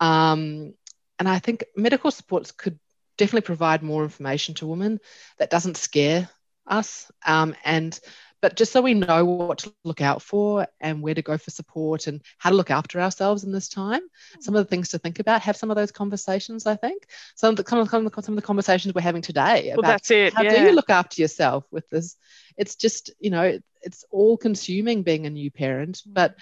Um, 0.00 0.74
and 1.18 1.28
I 1.28 1.38
think 1.38 1.64
medical 1.76 2.10
supports 2.10 2.52
could 2.52 2.78
definitely 3.18 3.42
provide 3.42 3.82
more 3.82 4.02
information 4.02 4.54
to 4.56 4.66
women 4.66 4.98
that 5.38 5.50
doesn't 5.50 5.76
scare 5.76 6.28
us. 6.66 7.10
Um, 7.26 7.54
and 7.64 7.98
but 8.42 8.56
just 8.56 8.72
so 8.72 8.82
we 8.82 8.92
know 8.92 9.24
what 9.24 9.58
to 9.58 9.72
look 9.84 10.00
out 10.00 10.20
for 10.20 10.66
and 10.80 11.00
where 11.00 11.14
to 11.14 11.22
go 11.22 11.38
for 11.38 11.50
support 11.50 12.08
and 12.08 12.20
how 12.38 12.50
to 12.50 12.56
look 12.56 12.70
after 12.70 13.00
ourselves 13.00 13.44
in 13.44 13.52
this 13.52 13.68
time 13.68 14.02
some 14.40 14.54
of 14.54 14.64
the 14.64 14.68
things 14.68 14.90
to 14.90 14.98
think 14.98 15.20
about 15.20 15.40
have 15.40 15.56
some 15.56 15.70
of 15.70 15.76
those 15.76 15.92
conversations 15.92 16.66
i 16.66 16.76
think 16.76 17.06
some 17.36 17.50
of 17.50 17.56
the, 17.56 17.64
some 17.64 17.78
of 17.78 18.12
the, 18.12 18.22
some 18.22 18.34
of 18.34 18.36
the 18.36 18.46
conversations 18.46 18.94
we're 18.94 19.00
having 19.00 19.22
today 19.22 19.70
about 19.70 19.82
well, 19.82 19.92
that's 19.92 20.10
it 20.10 20.34
how 20.34 20.42
yeah. 20.42 20.56
do 20.56 20.62
you 20.64 20.72
look 20.72 20.90
after 20.90 21.22
yourself 21.22 21.64
with 21.70 21.88
this 21.88 22.16
it's 22.58 22.76
just 22.76 23.12
you 23.20 23.30
know 23.30 23.58
it's 23.80 24.04
all 24.10 24.36
consuming 24.36 25.02
being 25.02 25.24
a 25.24 25.30
new 25.30 25.50
parent 25.50 26.02
but 26.04 26.34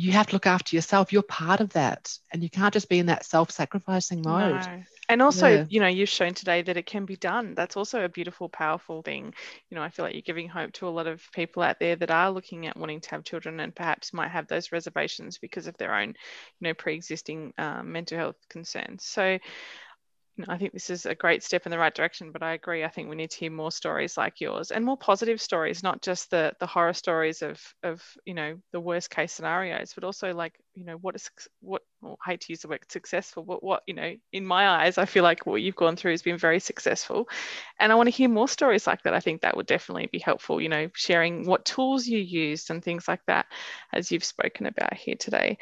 you 0.00 0.12
have 0.12 0.26
to 0.26 0.34
look 0.34 0.46
after 0.46 0.76
yourself 0.76 1.12
you're 1.12 1.22
part 1.22 1.60
of 1.60 1.70
that 1.70 2.16
and 2.32 2.42
you 2.42 2.50
can't 2.50 2.72
just 2.72 2.88
be 2.88 2.98
in 2.98 3.06
that 3.06 3.24
self-sacrificing 3.24 4.22
mode 4.22 4.66
no. 4.66 4.82
And 5.10 5.22
also, 5.22 5.48
yeah. 5.48 5.64
you 5.68 5.80
know, 5.80 5.88
you've 5.88 6.08
shown 6.08 6.34
today 6.34 6.62
that 6.62 6.76
it 6.76 6.86
can 6.86 7.04
be 7.04 7.16
done. 7.16 7.56
That's 7.56 7.76
also 7.76 8.04
a 8.04 8.08
beautiful, 8.08 8.48
powerful 8.48 9.02
thing. 9.02 9.34
You 9.68 9.74
know, 9.74 9.82
I 9.82 9.88
feel 9.88 10.04
like 10.04 10.14
you're 10.14 10.22
giving 10.22 10.48
hope 10.48 10.72
to 10.74 10.86
a 10.86 10.88
lot 10.88 11.08
of 11.08 11.20
people 11.32 11.64
out 11.64 11.80
there 11.80 11.96
that 11.96 12.12
are 12.12 12.30
looking 12.30 12.68
at 12.68 12.76
wanting 12.76 13.00
to 13.00 13.10
have 13.10 13.24
children 13.24 13.58
and 13.58 13.74
perhaps 13.74 14.12
might 14.12 14.30
have 14.30 14.46
those 14.46 14.70
reservations 14.70 15.38
because 15.38 15.66
of 15.66 15.76
their 15.78 15.96
own, 15.96 16.10
you 16.10 16.14
know, 16.60 16.74
pre-existing 16.74 17.52
um, 17.58 17.90
mental 17.90 18.18
health 18.18 18.36
concerns. 18.48 19.04
So 19.04 19.40
I 20.48 20.58
think 20.58 20.72
this 20.72 20.90
is 20.90 21.06
a 21.06 21.14
great 21.14 21.42
step 21.42 21.66
in 21.66 21.70
the 21.70 21.78
right 21.78 21.94
direction, 21.94 22.32
but 22.32 22.42
I 22.42 22.52
agree. 22.52 22.84
I 22.84 22.88
think 22.88 23.08
we 23.08 23.16
need 23.16 23.30
to 23.32 23.38
hear 23.38 23.50
more 23.50 23.72
stories 23.72 24.16
like 24.16 24.40
yours 24.40 24.70
and 24.70 24.84
more 24.84 24.96
positive 24.96 25.40
stories, 25.40 25.82
not 25.82 26.02
just 26.02 26.30
the 26.30 26.52
the 26.60 26.66
horror 26.66 26.92
stories 26.92 27.42
of 27.42 27.60
of 27.82 28.02
you 28.24 28.34
know 28.34 28.56
the 28.72 28.80
worst 28.80 29.10
case 29.10 29.32
scenarios, 29.32 29.92
but 29.94 30.04
also 30.04 30.32
like 30.32 30.54
you 30.74 30.84
know 30.84 30.96
what 30.96 31.14
is 31.16 31.30
what 31.60 31.82
well, 32.00 32.18
I 32.26 32.30
hate 32.30 32.40
to 32.42 32.52
use 32.52 32.60
the 32.62 32.68
word 32.68 32.80
successful, 32.88 33.42
but 33.44 33.62
what 33.62 33.82
you 33.86 33.94
know 33.94 34.14
in 34.32 34.46
my 34.46 34.68
eyes, 34.68 34.98
I 34.98 35.04
feel 35.04 35.24
like 35.24 35.46
what 35.46 35.62
you've 35.62 35.76
gone 35.76 35.96
through 35.96 36.12
has 36.12 36.22
been 36.22 36.38
very 36.38 36.60
successful, 36.60 37.28
and 37.78 37.92
I 37.92 37.94
want 37.96 38.06
to 38.08 38.16
hear 38.16 38.28
more 38.28 38.48
stories 38.48 38.86
like 38.86 39.02
that. 39.02 39.14
I 39.14 39.20
think 39.20 39.42
that 39.42 39.56
would 39.56 39.66
definitely 39.66 40.08
be 40.12 40.18
helpful. 40.20 40.60
You 40.60 40.68
know, 40.68 40.88
sharing 40.94 41.46
what 41.46 41.64
tools 41.64 42.06
you 42.06 42.18
used 42.18 42.70
and 42.70 42.82
things 42.82 43.08
like 43.08 43.24
that, 43.26 43.46
as 43.92 44.10
you've 44.12 44.24
spoken 44.24 44.66
about 44.66 44.94
here 44.94 45.16
today. 45.18 45.58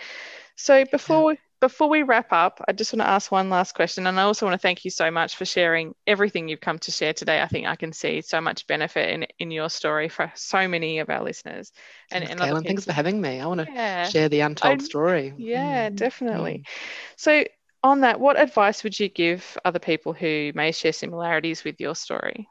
So 0.56 0.84
before 0.84 1.34
yeah 1.34 1.47
before 1.61 1.88
we 1.88 2.03
wrap 2.03 2.33
up, 2.33 2.62
I 2.68 2.73
just 2.73 2.92
want 2.92 3.03
to 3.03 3.09
ask 3.09 3.33
one 3.33 3.51
last 3.51 3.75
question. 3.75 4.07
And 4.07 4.18
I 4.18 4.23
also 4.23 4.47
want 4.47 4.55
to 4.55 4.62
thank 4.62 4.85
you 4.85 4.90
so 4.90 5.11
much 5.11 5.37
for 5.37 5.44
sharing 5.44 5.94
everything 6.07 6.49
you've 6.49 6.61
come 6.61 6.79
to 6.81 6.92
share 6.92 7.12
today. 7.12 7.40
I 7.42 7.49
think 7.49 7.66
I 7.66 7.77
can 7.77 7.92
see 7.92 8.21
so 8.21 8.40
much 8.40 8.66
benefit 8.66 9.11
in, 9.11 9.27
in 9.38 9.51
your 9.51 9.68
story 9.68 10.09
for 10.09 10.31
so 10.35 10.68
many 10.68 11.01
of 11.01 11.11
our 11.11 11.23
listeners. 11.23 11.73
And, 12.11 12.25
thanks, 12.25 12.40
and 12.40 12.51
Kaylin, 12.51 12.66
thanks 12.66 12.85
for 12.85 12.92
having 12.92 13.21
me. 13.21 13.40
I 13.40 13.47
want 13.47 13.61
to 13.61 13.73
yeah. 13.73 14.09
share 14.09 14.29
the 14.29 14.40
untold 14.40 14.81
I, 14.81 14.85
story. 14.85 15.35
Yeah, 15.37 15.90
mm. 15.90 15.97
definitely. 15.97 16.64
Mm. 16.64 16.71
So, 17.16 17.44
on 17.83 18.01
that, 18.01 18.21
what 18.21 18.40
advice 18.40 18.83
would 18.83 18.99
you 18.99 19.09
give 19.09 19.57
other 19.64 19.79
people 19.79 20.12
who 20.12 20.53
may 20.55 20.73
share 20.73 20.92
similarities 20.92 21.64
with 21.64 21.81
your 21.81 21.94
story? 21.94 22.49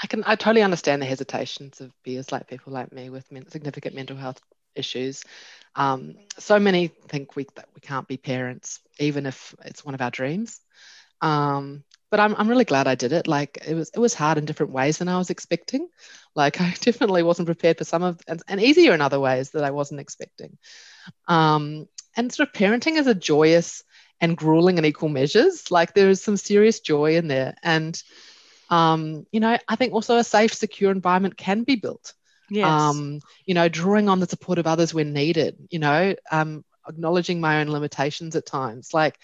I 0.00 0.06
can 0.06 0.22
I 0.24 0.36
totally 0.36 0.62
understand 0.62 1.02
the 1.02 1.06
hesitations 1.06 1.80
of 1.80 1.92
peers 2.04 2.30
like 2.30 2.46
people 2.46 2.72
like 2.72 2.92
me 2.92 3.10
with 3.10 3.26
significant 3.48 3.96
mental 3.96 4.16
health 4.16 4.40
issues. 4.78 5.24
Um, 5.74 6.14
so 6.38 6.58
many 6.58 6.88
think 7.08 7.36
we 7.36 7.46
that 7.56 7.68
we 7.74 7.80
can't 7.80 8.08
be 8.08 8.16
parents, 8.16 8.80
even 8.98 9.26
if 9.26 9.54
it's 9.64 9.84
one 9.84 9.94
of 9.94 10.00
our 10.00 10.10
dreams. 10.10 10.60
Um, 11.20 11.84
but 12.10 12.20
I'm, 12.20 12.34
I'm 12.36 12.48
really 12.48 12.64
glad 12.64 12.86
I 12.86 12.94
did 12.94 13.12
it. 13.12 13.26
Like 13.26 13.58
it 13.66 13.74
was 13.74 13.90
it 13.90 13.98
was 13.98 14.14
hard 14.14 14.38
in 14.38 14.44
different 14.44 14.72
ways 14.72 14.98
than 14.98 15.08
I 15.08 15.18
was 15.18 15.30
expecting. 15.30 15.88
Like 16.34 16.60
I 16.60 16.74
definitely 16.80 17.22
wasn't 17.22 17.46
prepared 17.46 17.78
for 17.78 17.84
some 17.84 18.02
of 18.02 18.20
and, 18.26 18.42
and 18.48 18.60
easier 18.60 18.94
in 18.94 19.00
other 19.00 19.20
ways 19.20 19.50
that 19.50 19.64
I 19.64 19.70
wasn't 19.70 20.00
expecting. 20.00 20.56
Um, 21.26 21.86
and 22.16 22.32
sort 22.32 22.48
of 22.48 22.54
parenting 22.54 22.96
is 22.96 23.06
a 23.06 23.14
joyous 23.14 23.84
and 24.20 24.36
grueling 24.36 24.78
in 24.78 24.84
equal 24.84 25.08
measures. 25.08 25.70
Like 25.70 25.94
there 25.94 26.10
is 26.10 26.22
some 26.22 26.36
serious 26.36 26.80
joy 26.80 27.16
in 27.16 27.28
there. 27.28 27.54
And 27.62 28.00
um, 28.70 29.26
you 29.32 29.40
know, 29.40 29.56
I 29.68 29.76
think 29.76 29.92
also 29.92 30.16
a 30.16 30.24
safe, 30.24 30.52
secure 30.52 30.90
environment 30.90 31.36
can 31.36 31.62
be 31.62 31.76
built. 31.76 32.14
Yes. 32.50 32.66
Um, 32.66 33.20
you 33.44 33.54
know, 33.54 33.68
drawing 33.68 34.08
on 34.08 34.20
the 34.20 34.28
support 34.28 34.58
of 34.58 34.66
others 34.66 34.94
when 34.94 35.12
needed, 35.12 35.56
you 35.70 35.78
know, 35.78 36.14
um, 36.30 36.64
acknowledging 36.88 37.40
my 37.40 37.60
own 37.60 37.68
limitations 37.68 38.36
at 38.36 38.46
times. 38.46 38.94
Like, 38.94 39.18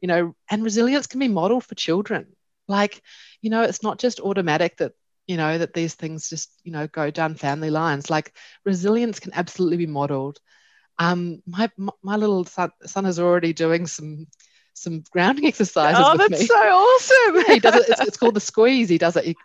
you 0.00 0.08
know, 0.08 0.34
and 0.50 0.64
resilience 0.64 1.06
can 1.06 1.20
be 1.20 1.28
modeled 1.28 1.64
for 1.64 1.74
children. 1.74 2.26
Like, 2.68 3.02
you 3.42 3.50
know, 3.50 3.62
it's 3.62 3.82
not 3.82 3.98
just 3.98 4.20
automatic 4.20 4.78
that, 4.78 4.92
you 5.26 5.36
know, 5.36 5.58
that 5.58 5.74
these 5.74 5.94
things 5.94 6.28
just, 6.28 6.50
you 6.64 6.72
know, 6.72 6.86
go 6.86 7.10
down 7.10 7.34
family 7.34 7.70
lines. 7.70 8.08
Like, 8.08 8.34
resilience 8.64 9.20
can 9.20 9.34
absolutely 9.34 9.76
be 9.76 9.86
modeled. 9.86 10.40
Um, 10.98 11.42
my, 11.46 11.70
my 12.02 12.16
little 12.16 12.44
son, 12.44 12.72
son 12.84 13.06
is 13.06 13.18
already 13.18 13.52
doing 13.52 13.86
some 13.86 14.26
some 14.72 15.02
grounding 15.10 15.46
exercises. 15.46 16.02
Oh, 16.04 16.16
that's 16.16 16.40
me. 16.40 16.46
so 16.46 16.54
awesome! 16.54 17.44
he 17.52 17.60
does 17.60 17.76
it. 17.76 17.88
It's, 17.88 18.00
it's, 18.00 18.16
called 18.18 18.34
the 18.34 18.40
squeeze. 18.40 18.88
He 18.88 18.98
does 18.98 19.16
it. 19.16 19.24
He 19.24 19.36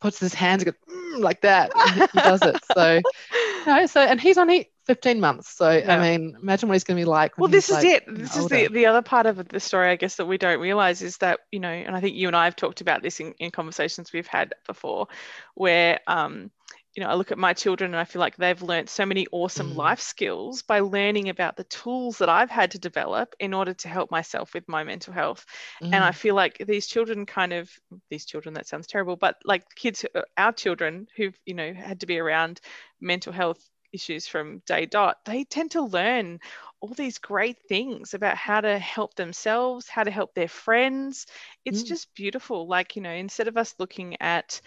puts 0.00 0.18
his 0.18 0.34
hands 0.34 0.64
goes 0.64 0.74
mm, 0.88 1.20
like 1.20 1.40
that. 1.42 1.72
he 2.12 2.18
does 2.20 2.42
it. 2.42 2.56
So, 2.74 3.00
you 3.32 3.66
know, 3.66 3.86
so 3.86 4.00
and 4.00 4.20
he's 4.20 4.38
only 4.38 4.70
15 4.86 5.20
months. 5.20 5.48
So 5.48 5.70
yeah. 5.70 5.96
I 5.96 6.00
mean, 6.00 6.36
imagine 6.40 6.68
what 6.68 6.74
he's 6.74 6.84
going 6.84 6.98
to 6.98 7.00
be 7.00 7.06
like. 7.06 7.38
well, 7.38 7.48
this 7.48 7.68
is 7.68 7.76
like, 7.76 7.84
it. 7.84 8.04
This 8.06 8.36
is 8.36 8.48
the 8.48 8.68
the 8.68 8.86
other 8.86 9.02
part 9.02 9.26
of 9.26 9.48
the 9.48 9.60
story, 9.60 9.90
I 9.90 9.96
guess, 9.96 10.16
that 10.16 10.26
we 10.26 10.38
don't 10.38 10.60
realize 10.60 11.02
is 11.02 11.18
that 11.18 11.40
you 11.50 11.60
know, 11.60 11.68
and 11.68 11.96
I 11.96 12.00
think 12.00 12.16
you 12.16 12.26
and 12.26 12.36
I 12.36 12.44
have 12.44 12.56
talked 12.56 12.80
about 12.80 13.02
this 13.02 13.20
in, 13.20 13.32
in 13.38 13.50
conversations 13.50 14.12
we've 14.12 14.26
had 14.26 14.54
before, 14.66 15.08
where 15.54 16.00
um, 16.06 16.50
you 16.94 17.02
know, 17.02 17.08
I 17.08 17.14
look 17.14 17.32
at 17.32 17.38
my 17.38 17.52
children 17.52 17.92
and 17.92 18.00
I 18.00 18.04
feel 18.04 18.20
like 18.20 18.36
they've 18.36 18.62
learned 18.62 18.88
so 18.88 19.04
many 19.04 19.26
awesome 19.32 19.72
mm. 19.72 19.76
life 19.76 20.00
skills 20.00 20.62
by 20.62 20.80
learning 20.80 21.28
about 21.28 21.56
the 21.56 21.64
tools 21.64 22.18
that 22.18 22.28
I've 22.28 22.50
had 22.50 22.70
to 22.72 22.78
develop 22.78 23.34
in 23.40 23.52
order 23.52 23.74
to 23.74 23.88
help 23.88 24.12
myself 24.12 24.54
with 24.54 24.68
my 24.68 24.84
mental 24.84 25.12
health. 25.12 25.44
Mm. 25.82 25.86
And 25.86 26.04
I 26.04 26.10
mm. 26.10 26.14
feel 26.14 26.36
like 26.36 26.58
these 26.58 26.86
children 26.86 27.26
kind 27.26 27.52
of, 27.52 27.70
these 28.10 28.24
children, 28.24 28.54
that 28.54 28.68
sounds 28.68 28.86
terrible, 28.86 29.16
but 29.16 29.36
like 29.44 29.64
kids, 29.74 30.04
our 30.36 30.52
children 30.52 31.08
who've, 31.16 31.36
you 31.44 31.54
know, 31.54 31.72
had 31.74 32.00
to 32.00 32.06
be 32.06 32.18
around 32.18 32.60
mental 33.00 33.32
health 33.32 33.58
issues 33.92 34.28
from 34.28 34.62
day 34.66 34.86
dot, 34.86 35.16
they 35.24 35.44
tend 35.44 35.72
to 35.72 35.82
learn 35.82 36.38
all 36.80 36.94
these 36.94 37.18
great 37.18 37.56
things 37.68 38.14
about 38.14 38.36
how 38.36 38.60
to 38.60 38.78
help 38.78 39.14
themselves, 39.14 39.88
how 39.88 40.04
to 40.04 40.10
help 40.10 40.34
their 40.34 40.48
friends. 40.48 41.26
It's 41.64 41.82
mm. 41.82 41.86
just 41.86 42.14
beautiful. 42.14 42.68
Like, 42.68 42.94
you 42.94 43.02
know, 43.02 43.10
instead 43.10 43.48
of 43.48 43.56
us 43.56 43.74
looking 43.78 44.16
at, 44.20 44.60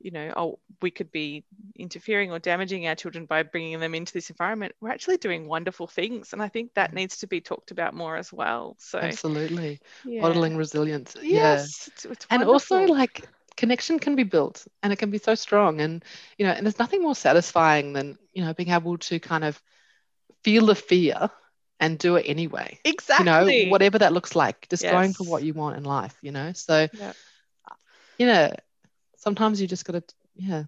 you 0.00 0.10
know, 0.10 0.32
oh, 0.36 0.58
we 0.80 0.90
could 0.90 1.10
be 1.10 1.44
interfering 1.76 2.30
or 2.30 2.38
damaging 2.38 2.86
our 2.86 2.94
children 2.94 3.26
by 3.26 3.42
bringing 3.42 3.80
them 3.80 3.94
into 3.94 4.12
this 4.12 4.30
environment. 4.30 4.74
We're 4.80 4.90
actually 4.90 5.16
doing 5.16 5.48
wonderful 5.48 5.86
things, 5.86 6.32
and 6.32 6.42
I 6.42 6.48
think 6.48 6.74
that 6.74 6.92
needs 6.92 7.18
to 7.18 7.26
be 7.26 7.40
talked 7.40 7.70
about 7.70 7.94
more 7.94 8.16
as 8.16 8.32
well. 8.32 8.76
So 8.78 8.98
absolutely, 8.98 9.80
yeah. 10.04 10.22
modeling 10.22 10.56
resilience. 10.56 11.16
Yes, 11.20 11.24
yeah, 11.24 11.92
it's, 11.94 12.04
it's 12.04 12.26
and 12.30 12.44
also 12.44 12.82
like 12.82 13.28
connection 13.56 13.98
can 13.98 14.14
be 14.14 14.22
built, 14.22 14.66
and 14.82 14.92
it 14.92 14.96
can 14.96 15.10
be 15.10 15.18
so 15.18 15.34
strong, 15.34 15.80
and 15.80 16.04
you 16.36 16.46
know, 16.46 16.52
and 16.52 16.64
there's 16.64 16.78
nothing 16.78 17.02
more 17.02 17.16
satisfying 17.16 17.92
than 17.92 18.18
you 18.32 18.44
know 18.44 18.54
being 18.54 18.70
able 18.70 18.98
to 18.98 19.18
kind 19.18 19.44
of 19.44 19.60
feel 20.44 20.66
the 20.66 20.74
fear 20.74 21.30
and 21.80 21.98
do 21.98 22.16
it 22.16 22.24
anyway. 22.26 22.78
Exactly. 22.84 23.60
You 23.60 23.66
know, 23.66 23.70
whatever 23.70 23.98
that 23.98 24.12
looks 24.12 24.36
like, 24.36 24.68
just 24.68 24.82
yes. 24.82 24.92
going 24.92 25.12
for 25.12 25.24
what 25.24 25.42
you 25.42 25.54
want 25.54 25.76
in 25.76 25.84
life. 25.84 26.16
You 26.22 26.32
know, 26.32 26.52
so. 26.52 26.88
Yep. 26.92 27.16
You 28.18 28.26
know, 28.26 28.50
sometimes 29.18 29.60
you 29.60 29.66
just 29.66 29.84
got 29.84 29.92
to, 29.92 30.14
yeah, 30.34 30.64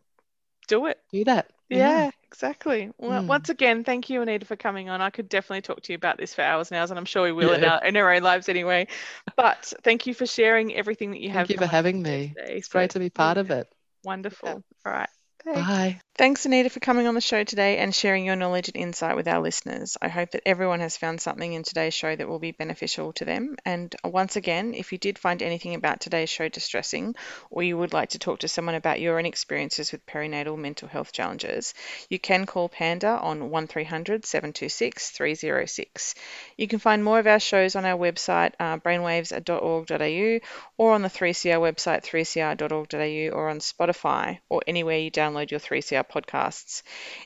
do 0.69 0.87
it. 0.87 0.99
Do 1.13 1.25
that. 1.25 1.51
Yeah, 1.69 1.77
yeah. 1.79 2.11
exactly. 2.27 2.91
Well, 2.99 3.23
mm. 3.23 3.27
once 3.27 3.49
again, 3.49 3.85
thank 3.85 4.11
you, 4.11 4.23
Anita, 4.23 4.45
for 4.45 4.57
coming 4.57 4.89
on. 4.89 5.01
I 5.01 5.11
could 5.11 5.29
definitely 5.29 5.63
talk 5.63 5.83
to 5.83 5.93
you 5.93 5.97
about 5.97 6.19
this 6.19 6.35
for 6.35 6.43
hours 6.43 6.71
and 6.71 6.79
hours, 6.79 6.91
and 6.91 6.99
I'm 6.99 7.05
sure 7.05 7.23
we 7.23 7.33
will 7.33 7.51
yeah. 7.51 7.57
in, 7.57 7.65
our, 7.65 7.85
in 7.85 7.97
our 7.97 8.13
own 8.13 8.23
lives 8.23 8.49
anyway. 8.49 8.89
But 9.37 9.73
thank 9.85 10.07
you 10.07 10.15
for 10.15 10.27
sharing 10.27 10.75
everything 10.75 11.13
that 11.13 11.21
you 11.21 11.31
have. 11.31 11.47
Thank 11.47 11.61
you 11.61 11.67
for 11.67 11.71
having 11.71 12.03
me. 12.03 12.35
Today. 12.37 12.57
It's 12.57 12.69
so, 12.69 12.79
great 12.79 12.91
to 12.91 12.99
be 12.99 13.09
part 13.09 13.39
of 13.39 13.51
it. 13.51 13.73
Wonderful. 14.05 14.49
All 14.49 14.93
right. 14.93 15.09
Bye. 15.45 16.01
Thanks, 16.19 16.45
Anita, 16.45 16.69
for 16.69 16.81
coming 16.81 17.07
on 17.07 17.15
the 17.15 17.21
show 17.23 17.45
today 17.45 17.79
and 17.79 17.95
sharing 17.95 18.27
your 18.27 18.37
knowledge 18.37 18.69
and 18.69 18.77
insight 18.77 19.17
with 19.17 19.27
our 19.27 19.41
listeners. 19.41 19.97
I 20.03 20.09
hope 20.09 20.33
that 20.33 20.47
everyone 20.47 20.81
has 20.81 20.99
found 20.99 21.19
something 21.23 21.55
in 21.55 21.63
today's 21.63 21.95
show 21.95 22.15
that 22.15 22.29
will 22.29 22.39
be 22.39 22.53
beneficial 22.53 23.15
to 23.15 23.25
them. 23.25 23.57
And 23.65 23.95
once 24.05 24.37
again, 24.37 24.75
if 24.75 24.93
you 24.93 24.99
did 24.99 25.19
find 25.19 25.41
anything 25.43 25.75
about 25.75 26.01
today's 26.01 26.29
show 26.29 26.51
distressing, 26.51 27.15
or 27.51 27.63
you 27.63 27.79
would 27.79 27.95
like 27.95 28.11
to 28.11 28.19
talk 28.19 28.41
to 28.41 28.49
someone 28.49 28.75
about 28.75 29.01
your 29.01 29.19
own 29.19 29.25
experiences 29.25 29.93
with 29.93 30.05
perinatal 30.05 30.59
mental 30.59 30.89
health 30.89 31.11
challenges, 31.11 31.73
you 32.11 32.19
can 32.19 32.45
call 32.45 32.69
Panda 32.69 33.19
on 33.19 33.49
1300 33.49 34.27
726 34.27 35.11
306. 35.11 36.15
You 36.59 36.69
can 36.69 36.81
find 36.81 37.03
more 37.03 37.19
of 37.19 37.27
our 37.27 37.41
shows 37.41 37.77
on 37.77 37.87
our 37.87 37.97
website, 37.99 38.53
uh, 38.61 38.77
brainwaves.org.au, 38.77 40.41
or 40.77 40.93
on 40.93 41.01
the 41.01 41.09
3CR 41.09 41.61
website, 41.61 42.03
3cr.org.au, 42.03 43.31
or 43.31 43.49
on 43.49 43.61
Spotify, 43.61 44.39
or 44.51 44.63
anywhere 44.67 44.99
you 44.99 45.11
download 45.11 45.30
your 45.51 45.61
3CR 45.61 46.09
podcasts. 46.09 46.83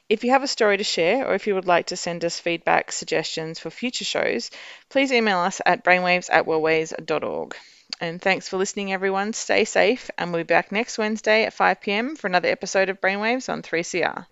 If 0.09 0.25
you 0.25 0.31
have 0.31 0.43
a 0.43 0.49
story 0.49 0.77
to 0.77 0.85
share 0.85 1.27
or 1.27 1.35
if 1.35 1.47
you 1.47 1.55
would 1.55 1.67
like 1.67 1.87
to 1.87 1.97
send 1.97 2.25
us 2.25 2.39
feedback, 2.39 2.93
suggestions 2.93 3.59
for 3.59 3.71
future 3.71 4.05
shows, 4.05 4.51
please 4.89 5.13
email 5.13 5.39
us 5.39 5.61
at 5.65 5.85
brainwaves 5.85 6.29
at 6.33 6.47
wellways.org. 6.47 7.57
And 8.01 8.21
thanks 8.21 8.49
for 8.49 8.57
listening, 8.57 8.93
everyone. 8.93 9.33
Stay 9.33 9.65
safe, 9.65 10.11
and 10.19 10.33
we'll 10.33 10.41
be 10.41 10.47
back 10.47 10.73
next 10.73 10.99
Wednesday 10.99 11.45
at 11.45 11.53
5 11.53 11.81
pm 11.81 12.17
for 12.17 12.27
another 12.27 12.49
episode 12.49 12.89
of 12.89 13.01
Brainwaves 13.01 13.49
on 13.49 13.63
3CR. 13.63 14.27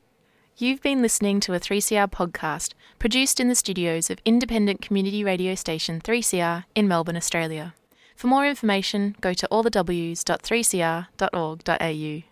You've 0.56 0.82
been 0.82 1.00
listening 1.00 1.38
to 1.40 1.54
a 1.54 1.60
3CR 1.60 2.10
podcast 2.10 2.74
produced 2.98 3.40
in 3.40 3.48
the 3.48 3.54
studios 3.54 4.10
of 4.10 4.18
independent 4.24 4.82
community 4.82 5.24
radio 5.24 5.54
station 5.54 6.00
3CR 6.00 6.64
in 6.74 6.88
Melbourne, 6.88 7.16
Australia. 7.16 7.74
For 8.16 8.26
more 8.26 8.46
information, 8.46 9.16
go 9.20 9.32
to 9.32 9.48
allthews.3cr.org.au. 9.50 12.31